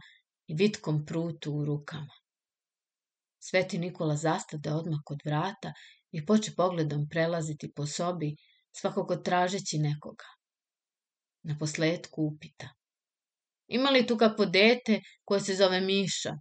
i 0.47 0.55
vitkom 0.55 1.05
prutu 1.05 1.53
u 1.53 1.65
rukama. 1.65 2.15
Sveti 3.39 3.77
Nikola 3.77 4.15
zastade 4.15 4.71
odmah 4.71 4.99
kod 5.05 5.19
vrata 5.25 5.73
i 6.11 6.25
poče 6.25 6.51
pogledom 6.57 7.07
prelaziti 7.09 7.71
po 7.75 7.85
sobi, 7.85 8.35
svakako 8.71 9.15
tražeći 9.15 9.79
nekoga. 9.79 10.25
Na 11.43 11.57
posledku 11.59 12.21
upita. 12.23 12.69
Ima 13.77 13.89
li 13.89 14.07
tu 14.07 14.17
kakvo 14.17 14.45
dete 14.45 15.01
koje 15.25 15.41
se 15.41 15.55
zove 15.55 15.81
Miša? 15.81 16.33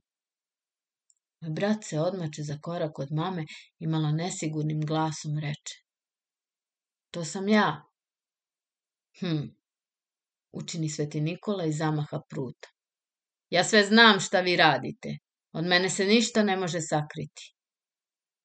Moj 1.41 1.51
brat 1.57 1.85
se 1.85 2.01
odmače 2.01 2.43
za 2.43 2.57
korak 2.63 2.99
od 2.99 3.13
mame 3.13 3.45
i 3.79 3.87
malo 3.87 4.11
nesigurnim 4.13 4.81
glasom 4.87 5.39
reče. 5.39 5.77
To 7.11 7.25
sam 7.25 7.49
ja. 7.49 7.83
Hm, 9.21 9.47
učini 10.53 10.89
Sveti 10.89 11.21
Nikola 11.21 11.65
i 11.65 11.73
zamaha 11.73 12.21
pruta. 12.29 12.69
Ja 13.51 13.65
sve 13.65 13.85
znam 13.85 14.21
šta 14.21 14.41
vi 14.41 14.57
radite. 14.57 15.09
Od 15.53 15.65
mene 15.65 15.91
se 15.91 16.05
ništa 16.05 16.43
ne 16.43 16.57
može 16.57 16.81
sakriti. 16.81 17.55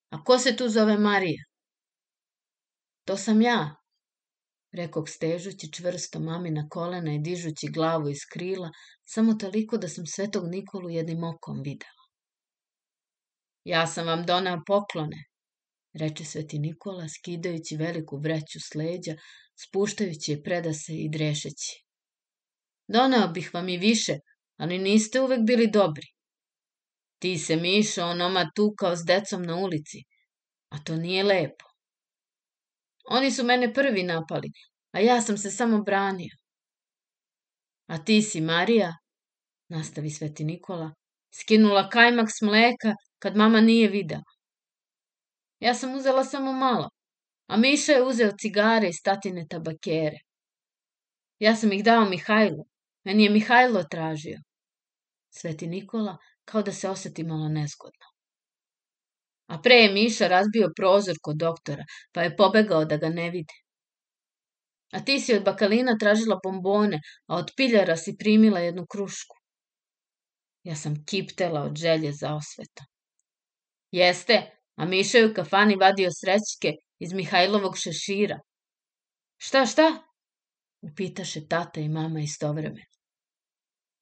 A 0.10 0.24
ko 0.24 0.38
se 0.40 0.56
tu 0.56 0.70
zove 0.70 0.98
Marija? 0.98 1.44
To 3.06 3.18
sam 3.18 3.42
ja, 3.42 3.76
rekog 4.76 5.10
stežući 5.10 5.72
čvrsto 5.72 6.20
mami 6.20 6.52
na 6.52 6.68
kolena 6.70 7.14
i 7.14 7.20
dižući 7.20 7.68
glavu 7.68 8.10
iz 8.10 8.26
krila, 8.34 8.70
samo 9.04 9.34
toliko 9.34 9.78
da 9.78 9.88
sam 9.88 10.06
svetog 10.06 10.48
Nikolu 10.48 10.90
jednim 10.90 11.24
okom 11.24 11.62
videla. 11.62 12.04
Ja 13.64 13.88
sam 13.88 14.08
vam 14.08 14.26
donao 14.26 14.62
poklone, 14.68 15.24
reče 15.94 16.26
sveti 16.26 16.60
Nikola, 16.60 17.08
skidajući 17.10 17.78
veliku 17.78 18.18
vreću 18.18 18.60
s 18.60 18.76
leđa, 18.76 19.16
spuštajući 19.68 20.32
je 20.32 20.44
predase 20.44 20.94
i 20.94 21.10
drešeći. 21.10 21.84
Donao 22.88 23.28
bih 23.28 23.54
vam 23.54 23.70
i 23.70 23.78
više, 23.78 24.18
ali 24.58 24.78
niste 24.78 25.22
uvek 25.22 25.40
bili 25.48 25.68
dobri. 25.72 26.08
Ti 27.20 27.38
se, 27.38 27.56
Mišo, 27.56 28.06
onoma 28.06 28.52
tukao 28.56 28.96
s 28.96 29.06
decom 29.08 29.42
na 29.42 29.56
ulici, 29.56 30.04
a 30.70 30.84
to 30.84 30.96
nije 30.96 31.24
lepo. 31.24 31.66
Oni 33.10 33.32
su 33.32 33.44
mene 33.44 33.74
prvi 33.74 34.04
napali, 34.04 34.52
a 34.92 35.00
ja 35.00 35.22
sam 35.22 35.38
se 35.38 35.52
samo 35.52 35.82
branio. 35.82 36.36
A 37.88 38.04
ti 38.04 38.22
si, 38.22 38.42
Marija, 38.42 38.94
nastavi 39.70 40.10
Sveti 40.10 40.44
Nikola, 40.44 40.94
skinula 41.34 41.90
kajmak 41.90 42.28
s 42.30 42.42
mleka 42.42 42.94
kad 43.20 43.36
mama 43.36 43.62
nije 43.62 43.90
videla. 43.90 44.24
Ja 45.60 45.74
sam 45.74 45.96
uzela 45.96 46.24
samo 46.24 46.54
malo, 46.54 46.90
a 47.48 47.58
Miša 47.58 47.92
je 47.92 48.04
uzeo 48.04 48.32
cigare 48.42 48.90
iz 48.90 49.02
tatine 49.04 49.46
tabakere. 49.50 50.18
Ja 51.40 51.56
sam 51.56 51.72
ih 51.72 51.84
dao 51.84 52.06
Mihajlu, 52.06 52.66
meni 53.04 53.24
je 53.24 53.30
Mihajlo 53.30 53.84
tražio. 53.84 54.40
Sveti 55.30 55.68
Nikola 55.68 56.18
kao 56.46 56.62
da 56.62 56.72
se 56.72 56.90
oseti 56.90 57.24
malo 57.24 57.48
nezgodno. 57.50 58.15
A 59.48 59.62
pre 59.62 59.76
je 59.76 59.94
Miša 59.94 60.28
razbio 60.28 60.72
prozor 60.78 61.16
kod 61.22 61.38
doktora, 61.38 61.84
pa 62.12 62.24
je 62.24 62.36
pobegao 62.36 62.86
da 62.86 62.98
ga 62.98 63.10
ne 63.10 63.30
vide. 63.30 63.54
A 64.94 65.04
ti 65.06 65.20
si 65.20 65.36
od 65.36 65.44
bakalina 65.44 65.98
tražila 66.00 66.40
bombone, 66.44 67.00
a 67.28 67.36
od 67.36 67.52
piljara 67.58 67.98
si 67.98 68.16
primila 68.18 68.60
jednu 68.60 68.86
krušku. 68.86 69.36
Ja 70.64 70.76
sam 70.76 71.06
kiptela 71.06 71.62
od 71.62 71.76
želje 71.78 72.12
za 72.12 72.34
osvetom. 72.34 72.86
Jeste, 73.92 74.38
a 74.76 74.86
Miša 74.86 75.18
je 75.18 75.28
u 75.28 75.34
kafani 75.34 75.76
vadio 75.76 76.10
srećke 76.12 76.72
iz 77.00 77.14
Mihajlovog 77.14 77.78
šešira. 77.78 78.40
Šta, 79.38 79.66
šta? 79.66 79.88
Upitaše 80.82 81.48
tata 81.48 81.80
i 81.80 81.90
mama 81.90 82.20
istovremeno. 82.20 82.92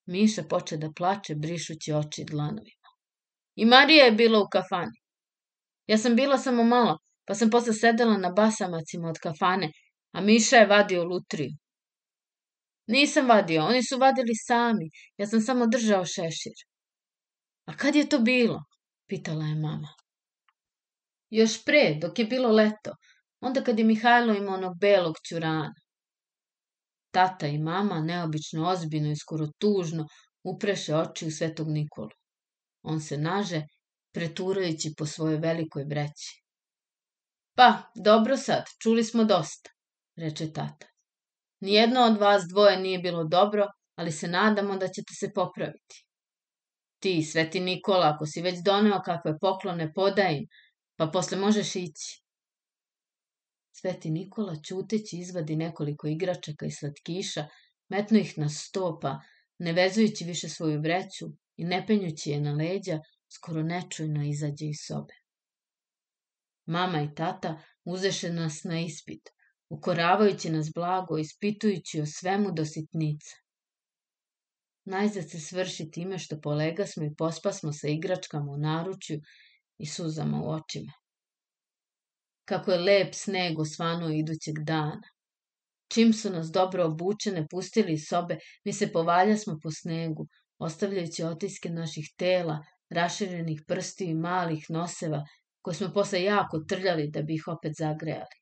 Miša 0.06 0.44
poče 0.50 0.78
da 0.78 0.92
plače, 0.98 1.36
brišući 1.36 1.94
oči 1.94 2.26
dlanovima. 2.26 2.90
I 3.56 3.66
Marija 3.66 4.06
je 4.06 4.12
bila 4.12 4.40
u 4.40 4.48
kafani. 4.52 5.03
Ja 5.88 5.98
sam 5.98 6.16
bila 6.16 6.38
samo 6.38 6.64
malo, 6.64 6.98
pa 7.26 7.36
sam 7.36 7.50
posle 7.50 7.74
sedela 7.74 8.18
na 8.18 8.30
basamacima 8.30 9.10
od 9.10 9.20
kafane, 9.20 9.72
a 10.12 10.22
Miša 10.22 10.56
je 10.56 10.68
vadio 10.68 11.04
lutriju. 11.04 11.52
Nisam 12.88 13.28
vadio, 13.28 13.66
oni 13.66 13.84
su 13.84 13.98
vadili 13.98 14.36
sami, 14.48 14.90
ja 15.18 15.28
sam 15.28 15.42
samo 15.42 15.68
držao 15.68 16.06
šešir. 16.06 16.58
A 17.66 17.78
kad 17.78 17.96
je 17.96 18.10
to 18.10 18.20
bilo? 18.20 18.64
Pitala 19.08 19.46
je 19.46 19.56
mama. 19.56 19.88
Još 21.30 21.64
pre, 21.66 21.98
dok 22.02 22.20
je 22.20 22.26
bilo 22.26 22.50
leto, 22.50 22.92
onda 23.40 23.64
kad 23.64 23.80
je 23.80 23.86
Mihajlo 23.86 24.34
imao 24.34 24.56
onog 24.56 24.80
belog 24.80 25.16
ćurana. 25.28 25.74
Tata 27.12 27.48
i 27.48 27.58
mama, 27.58 28.02
neobično 28.02 28.68
ozbiljno 28.70 29.12
i 29.12 29.16
skoro 29.16 29.48
tužno, 29.58 30.08
upreše 30.44 30.96
oči 30.96 31.28
u 31.28 31.32
svetog 31.32 31.68
Nikolu. 31.70 32.10
On 32.82 33.02
se 33.02 33.18
naže 33.18 33.62
preturajući 34.14 34.94
po 34.98 35.06
svojoj 35.06 35.38
velikoj 35.38 35.86
breći. 35.86 36.44
Pa, 37.56 37.92
dobro 37.96 38.38
sad, 38.38 38.64
čuli 38.82 39.04
smo 39.04 39.24
dosta, 39.24 39.70
reče 40.16 40.54
tata. 40.54 40.88
Nijedno 41.60 42.02
od 42.02 42.18
vas 42.18 42.44
dvoje 42.50 42.80
nije 42.80 43.00
bilo 43.00 43.24
dobro, 43.24 43.68
ali 43.96 44.12
se 44.12 44.28
nadamo 44.28 44.78
da 44.78 44.88
ćete 44.88 45.14
se 45.20 45.32
popraviti. 45.34 46.06
Ti, 47.00 47.24
Sveti 47.24 47.60
Nikola, 47.60 48.12
ako 48.16 48.26
si 48.26 48.42
već 48.42 48.56
doneo 48.66 49.02
kakve 49.06 49.38
poklone, 49.42 49.94
podaj 49.94 50.34
im, 50.36 50.48
pa 50.96 51.08
posle 51.08 51.38
možeš 51.38 51.76
ići. 51.76 52.24
Sveti 53.76 54.10
Nikola, 54.10 54.56
čuteći, 54.68 55.18
izvadi 55.18 55.56
nekoliko 55.56 56.08
igračaka 56.08 56.66
i 56.66 56.72
slatkiša, 56.72 57.48
metnu 57.90 58.20
ih 58.20 58.38
na 58.38 58.50
stopa, 58.50 59.20
ne 59.60 59.74
vezujući 59.74 60.26
više 60.26 60.50
svoju 60.50 60.82
vreću 60.82 61.26
i 61.58 61.66
ne 61.66 61.86
penjući 61.88 62.32
je 62.32 62.42
na 62.42 62.54
leđa, 62.54 63.00
skoro 63.36 63.64
nečujno 63.64 64.24
izađe 64.26 64.66
iz 64.66 64.78
sobe. 64.88 65.14
Mama 66.66 67.02
i 67.02 67.16
tata 67.16 67.62
uzeše 67.86 68.34
nas 68.34 68.64
na 68.64 68.80
ispit, 68.82 69.30
ukoravajući 69.70 70.50
nas 70.50 70.72
blago, 70.76 71.18
ispitujući 71.18 72.02
o 72.02 72.06
svemu 72.06 72.52
do 72.52 72.66
sitnica. 72.66 73.36
Najzad 74.86 75.30
se 75.30 75.40
svrši 75.40 75.92
time 75.92 76.18
što 76.18 76.42
polega 76.42 76.86
smo 76.86 77.06
i 77.06 77.16
pospasmo 77.18 77.74
sa 77.74 77.88
igračkama 77.88 78.52
u 78.52 78.58
naručju 78.58 79.22
i 79.78 79.86
suzama 79.86 80.42
u 80.44 80.50
očima. 80.50 80.94
Kako 82.46 82.72
je 82.72 82.80
lep 82.80 83.14
sneg 83.16 83.60
osvanuo 83.60 84.10
idućeg 84.10 84.60
dana. 84.66 85.02
Čim 85.88 86.14
su 86.14 86.30
nas 86.30 86.48
dobro 86.48 86.86
obučene 86.86 87.48
pustili 87.48 87.94
iz 87.94 88.08
sobe, 88.10 88.38
mi 88.66 88.74
se 88.74 88.92
povaljasmo 88.92 89.58
po 89.64 89.72
snegu, 89.72 90.28
ostavljajući 90.58 91.24
otiske 91.24 91.70
naših 91.70 92.14
tela 92.18 92.60
raširenih 92.90 93.62
prstiju 93.68 94.10
i 94.10 94.14
malih 94.14 94.66
noseva, 94.70 95.24
koje 95.62 95.76
smo 95.76 95.94
posle 95.94 96.24
jako 96.24 96.60
trljali 96.70 97.10
da 97.12 97.22
bi 97.22 97.36
ih 97.36 97.48
opet 97.48 97.74
zagrejali. 97.78 98.38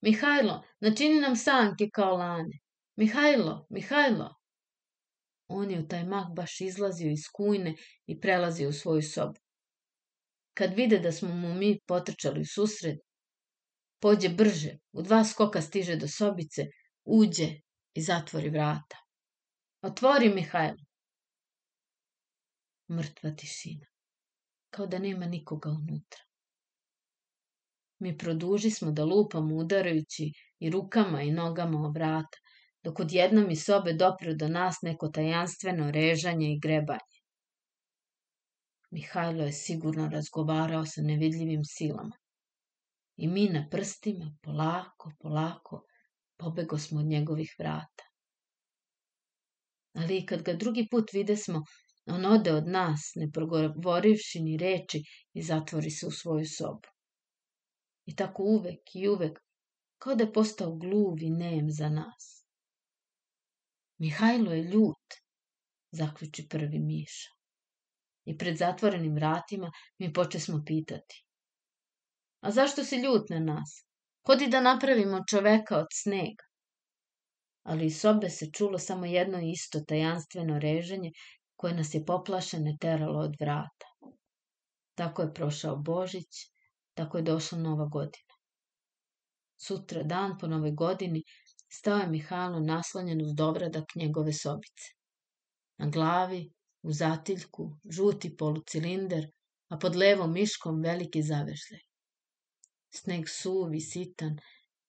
Mihajlo, 0.00 0.62
načini 0.80 1.20
nam 1.20 1.36
sanke 1.36 1.88
kao 1.94 2.16
lane. 2.16 2.58
Mihajlo, 2.96 3.66
Mihajlo. 3.70 4.34
On 5.48 5.70
je 5.70 5.80
u 5.80 5.88
taj 5.88 6.04
mah 6.04 6.26
baš 6.36 6.60
izlazio 6.60 7.10
iz 7.10 7.28
kujne 7.32 7.74
i 8.06 8.20
prelazio 8.20 8.68
u 8.68 8.72
svoju 8.72 9.02
sobu. 9.02 9.40
Kad 10.54 10.74
vide 10.74 10.98
da 10.98 11.12
smo 11.12 11.28
mu 11.28 11.54
mi 11.54 11.80
potrčali 11.86 12.40
u 12.40 12.44
susred, 12.54 12.96
pođe 14.00 14.28
brže, 14.28 14.78
u 14.92 15.02
dva 15.02 15.24
skoka 15.24 15.62
stiže 15.62 15.96
do 15.96 16.08
sobice, 16.08 16.66
uđe 17.04 17.48
i 17.94 18.02
zatvori 18.02 18.50
vrata. 18.50 18.96
Otvori, 19.82 20.28
Mihajlo. 20.28 20.85
Mrtva 22.88 23.30
tišina. 23.30 23.86
Kao 24.70 24.86
da 24.86 24.98
nema 24.98 25.26
nikoga 25.26 25.70
unutra. 25.70 26.22
Mi 27.98 28.18
produži 28.18 28.70
smo 28.70 28.90
da 28.92 29.04
lupamo 29.04 29.56
udarajući 29.56 30.32
i 30.58 30.70
rukama 30.70 31.22
i 31.22 31.30
nogama 31.30 31.78
o 31.78 31.90
vrata, 31.90 32.38
dok 32.84 33.00
odjednom 33.00 33.50
iz 33.50 33.64
sobe 33.64 33.92
dopre 33.92 34.34
do 34.34 34.48
nas 34.48 34.82
neko 34.82 35.08
tajanstveno 35.08 35.90
režanje 35.90 36.52
i 36.52 36.58
grebanje. 36.60 37.16
Mihajlo 38.90 39.44
je 39.44 39.52
sigurno 39.52 40.08
razgovarao 40.08 40.86
sa 40.86 41.02
nevidljivim 41.02 41.64
silama. 41.64 42.16
I 43.16 43.28
mi 43.28 43.48
na 43.48 43.68
prstima, 43.70 44.36
polako, 44.42 45.12
polako, 45.18 45.82
pobego 46.36 46.78
smo 46.78 47.00
od 47.00 47.06
njegovih 47.06 47.54
vrata. 47.58 48.04
Ali 49.94 50.26
kad 50.26 50.42
ga 50.42 50.52
drugi 50.52 50.88
put 50.90 51.12
vide 51.12 51.36
smo, 51.36 51.64
on 52.06 52.26
ode 52.26 52.52
od 52.52 52.68
nas, 52.68 53.12
ne 53.14 53.30
progovorivši 53.30 54.40
ni 54.40 54.56
reči 54.56 55.02
i 55.32 55.42
zatvori 55.42 55.90
se 55.90 56.06
u 56.06 56.10
svoju 56.10 56.46
sobu. 56.46 56.88
I 58.06 58.16
tako 58.16 58.42
uvek 58.42 58.94
i 58.94 59.08
uvek, 59.08 59.38
kao 59.98 60.14
da 60.14 60.24
je 60.24 60.32
postao 60.32 60.76
gluv 60.76 61.22
i 61.22 61.30
nem 61.30 61.70
za 61.70 61.88
nas. 61.88 62.44
Mihajlo 63.98 64.52
je 64.52 64.62
ljut, 64.62 65.14
zaključi 65.90 66.48
prvi 66.48 66.78
Miša. 66.78 67.30
I 68.24 68.38
pred 68.38 68.56
zatvorenim 68.56 69.14
vratima 69.14 69.70
mi 69.98 70.12
poče 70.12 70.40
smo 70.40 70.62
pitati. 70.66 71.24
A 72.40 72.50
zašto 72.50 72.84
si 72.84 72.96
ljut 72.96 73.30
na 73.30 73.38
nas? 73.40 73.86
Hodi 74.26 74.46
da 74.46 74.60
napravimo 74.60 75.24
čoveka 75.30 75.78
od 75.78 75.86
snega. 76.02 76.44
Ali 77.62 77.86
iz 77.86 78.00
sobe 78.00 78.30
se 78.30 78.46
čulo 78.52 78.78
samo 78.78 79.06
jedno 79.06 79.40
isto 79.42 79.80
tajanstveno 79.88 80.58
reženje 80.58 81.10
koje 81.56 81.74
nas 81.74 81.94
je 81.94 82.04
poplašene 82.04 82.76
teralo 82.80 83.20
od 83.20 83.36
vrata. 83.40 83.86
Tako 84.94 85.22
je 85.22 85.34
prošao 85.34 85.76
Božić, 85.76 86.46
tako 86.94 87.18
je 87.18 87.22
došla 87.22 87.58
nova 87.58 87.86
godina. 87.86 88.34
Sutra 89.56 90.02
dan 90.02 90.38
po 90.38 90.46
novoj 90.46 90.72
godini 90.72 91.22
stao 91.72 91.98
je 91.98 92.06
Mihajlo 92.06 92.60
naslonjen 92.60 93.22
uz 93.22 93.34
dogradak 93.34 93.84
njegove 93.94 94.32
sobice. 94.32 94.92
Na 95.78 95.88
glavi, 95.88 96.52
u 96.82 96.92
zatiljku, 96.92 97.78
žuti 97.90 98.36
polucilinder, 98.36 99.26
a 99.68 99.78
pod 99.78 99.96
levom 99.96 100.32
miškom 100.32 100.82
veliki 100.82 101.22
zavežljaj. 101.22 101.80
Sneg 102.94 103.28
suv 103.28 103.74
i 103.74 103.80
sitan, 103.80 104.36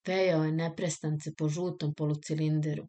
pejao 0.04 0.44
je 0.44 0.52
neprestance 0.52 1.34
po 1.38 1.50
žutom 1.50 1.94
polucilinderu, 1.94 2.88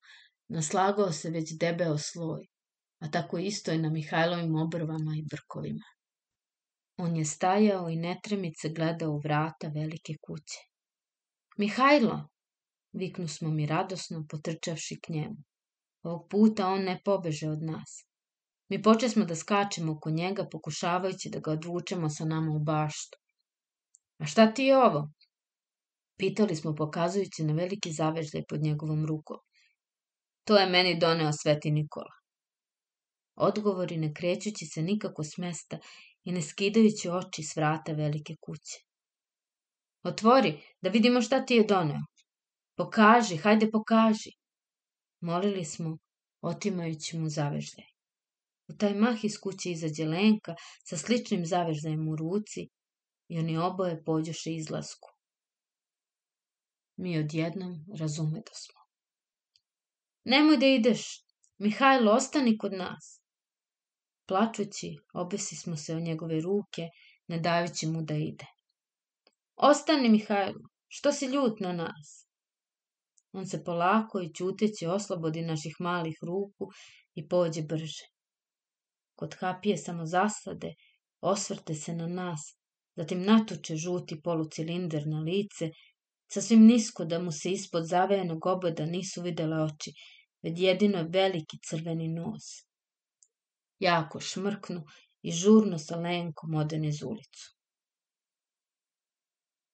naslagao 0.48 1.12
se 1.12 1.30
već 1.30 1.56
debeo 1.60 1.98
sloj, 1.98 2.46
a 2.98 3.10
tako 3.10 3.38
isto 3.38 3.72
je 3.72 3.78
na 3.78 3.90
Mihajlovim 3.90 4.56
obrvama 4.56 5.14
i 5.16 5.24
brkovima. 5.30 5.84
On 6.96 7.16
je 7.16 7.24
stajao 7.24 7.88
i 7.88 7.96
netremice 7.96 8.68
gledao 8.68 9.10
u 9.10 9.18
vrata 9.18 9.68
velike 9.68 10.14
kuće. 10.26 10.58
Mihajlo! 11.56 12.28
Viknu 12.92 13.28
smo 13.28 13.50
mi 13.50 13.66
radosno, 13.66 14.24
potrčavši 14.30 15.00
k 15.00 15.08
njemu. 15.08 15.36
Ovog 16.02 16.28
puta 16.30 16.68
on 16.68 16.82
ne 16.82 17.00
pobeže 17.04 17.48
od 17.50 17.62
nas. 17.62 18.04
Mi 18.68 18.82
poče 18.82 19.08
smo 19.08 19.24
da 19.24 19.36
skačemo 19.36 19.92
oko 19.92 20.10
njega, 20.10 20.48
pokušavajući 20.52 21.30
da 21.30 21.40
ga 21.40 21.50
odvučemo 21.50 22.10
sa 22.10 22.24
nama 22.24 22.52
u 22.52 22.58
baštu. 22.58 23.18
A 24.18 24.26
šta 24.26 24.52
ti 24.54 24.64
je 24.64 24.78
ovo? 24.78 25.10
Pitali 26.18 26.56
smo 26.56 26.74
pokazujući 26.74 27.44
na 27.44 27.52
veliki 27.52 27.92
zaveždaj 27.92 28.42
pod 28.48 28.62
njegovom 28.62 29.06
rukom. 29.06 29.38
To 30.44 30.56
je 30.58 30.66
meni 30.66 30.98
doneo 30.98 31.32
Sveti 31.32 31.70
Nikola. 31.70 32.17
Odgovori 33.40 33.96
ne 33.96 34.14
krećući 34.14 34.66
se 34.66 34.82
nikako 34.82 35.24
s 35.24 35.36
mesta 35.38 35.78
i 36.24 36.32
ne 36.32 36.42
skidajući 36.42 37.08
oči 37.08 37.42
s 37.42 37.56
vrata 37.56 37.92
velike 37.92 38.34
kuće. 38.40 38.78
Otvori, 40.02 40.60
da 40.80 40.90
vidimo 40.90 41.22
šta 41.22 41.44
ti 41.46 41.54
je 41.54 41.64
doneo. 41.64 42.00
Pokaži, 42.76 43.36
hajde 43.36 43.70
pokaži. 43.70 44.30
Molili 45.20 45.64
smo, 45.64 45.98
otimajući 46.40 47.18
mu 47.18 47.28
zaveždaj. 47.28 47.86
U 48.68 48.76
taj 48.76 48.94
mah 48.94 49.24
iz 49.24 49.38
kuće 49.40 49.70
izađe 49.70 50.04
Lenka 50.04 50.54
sa 50.84 50.96
sličnim 50.96 51.46
zaveždajem 51.46 52.08
u 52.08 52.16
ruci 52.16 52.68
i 53.28 53.38
oni 53.38 53.56
oboje 53.58 54.02
pođoše 54.04 54.54
izlasku. 54.54 55.08
Mi 56.96 57.18
odjednom 57.18 57.86
razume 57.98 58.40
da 58.40 58.54
smo. 58.54 58.80
Nemoj 60.24 60.56
da 60.56 60.66
ideš, 60.66 61.28
Mihajlo, 61.58 62.12
ostani 62.12 62.58
kod 62.58 62.72
nas. 62.72 63.20
Plačući, 64.28 64.96
obesi 65.12 65.56
smo 65.56 65.76
se 65.76 65.94
o 65.94 66.00
njegove 66.00 66.40
ruke, 66.40 66.82
ne 67.28 67.38
dajući 67.38 67.86
mu 67.86 68.02
da 68.02 68.14
ide. 68.14 68.46
Ostani, 69.56 70.08
Mihajlo, 70.08 70.68
što 70.88 71.12
si 71.12 71.26
ljut 71.26 71.60
na 71.60 71.72
nas? 71.72 72.28
On 73.32 73.46
se 73.46 73.64
polako 73.64 74.20
i 74.20 74.34
ćuteći 74.34 74.86
oslobodi 74.86 75.42
naših 75.42 75.76
malih 75.80 76.18
ruku 76.22 76.68
i 77.14 77.28
pođe 77.28 77.62
brže. 77.62 78.04
Kod 79.14 79.36
kapije 79.36 79.76
samo 79.76 80.06
zasade, 80.06 80.74
osvrte 81.20 81.74
se 81.74 81.94
na 81.94 82.06
nas, 82.06 82.40
zatim 82.96 83.22
natuče 83.22 83.76
žuti 83.76 84.20
polucilinder 84.22 85.06
na 85.06 85.20
lice, 85.20 85.70
sasvim 86.32 86.66
nisko 86.66 87.04
da 87.04 87.18
mu 87.18 87.32
se 87.32 87.50
ispod 87.50 87.86
zavejenog 87.86 88.46
oboda 88.46 88.86
nisu 88.86 89.22
videle 89.22 89.62
oči, 89.62 89.92
već 90.42 90.60
jedino 90.60 91.06
veliki 91.10 91.58
crveni 91.68 92.08
nos 92.08 92.67
jako 93.78 94.20
šmrknu 94.20 94.82
i 95.22 95.32
žurno 95.32 95.78
sa 95.78 95.96
Lenkom 95.96 96.54
ode 96.54 96.78
niz 96.78 97.02
ulicu. 97.02 97.54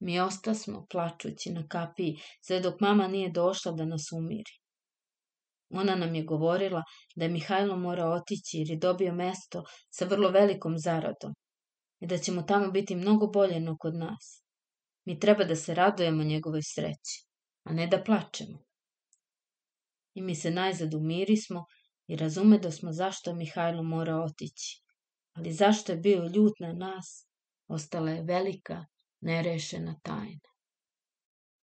Mi 0.00 0.20
ostasmo 0.20 0.86
plačući 0.90 1.52
na 1.52 1.68
kapiji, 1.68 2.16
sve 2.40 2.60
dok 2.60 2.80
mama 2.80 3.08
nije 3.08 3.30
došla 3.30 3.72
da 3.72 3.84
nas 3.84 4.12
umiri. 4.12 4.58
Ona 5.70 5.94
nam 5.94 6.14
je 6.14 6.24
govorila 6.24 6.82
da 7.16 7.24
je 7.24 7.30
Mihajlo 7.30 7.76
mora 7.76 8.06
otići 8.06 8.58
jer 8.58 8.70
je 8.70 8.76
dobio 8.76 9.14
mesto 9.14 9.64
sa 9.90 10.04
vrlo 10.04 10.30
velikom 10.30 10.78
zaradom 10.78 11.34
i 12.00 12.06
da 12.06 12.18
ćemo 12.18 12.42
tamo 12.42 12.70
biti 12.70 12.96
mnogo 12.96 13.26
bolje 13.26 13.60
no 13.60 13.76
kod 13.80 13.94
nas. 13.94 14.42
Mi 15.04 15.20
treba 15.20 15.44
da 15.44 15.56
se 15.56 15.74
radujemo 15.74 16.22
njegovoj 16.22 16.60
sreći, 16.62 17.24
a 17.64 17.72
ne 17.72 17.86
da 17.86 18.02
plačemo. 18.02 18.58
I 20.14 20.22
mi 20.22 20.34
se 20.34 20.50
najzad 20.50 20.94
umirismo 20.94 21.64
i 22.06 22.16
razume 22.16 22.58
da 22.58 22.70
smo 22.70 22.92
zašto 22.92 23.34
Mihajlo 23.34 23.82
mora 23.82 24.16
otići. 24.16 24.82
Ali 25.32 25.52
zašto 25.52 25.92
je 25.92 25.98
bio 25.98 26.26
ljut 26.26 26.60
na 26.60 26.72
nas, 26.72 27.26
ostala 27.68 28.10
je 28.10 28.22
velika, 28.22 28.86
nerešena 29.20 30.00
tajna. 30.02 30.53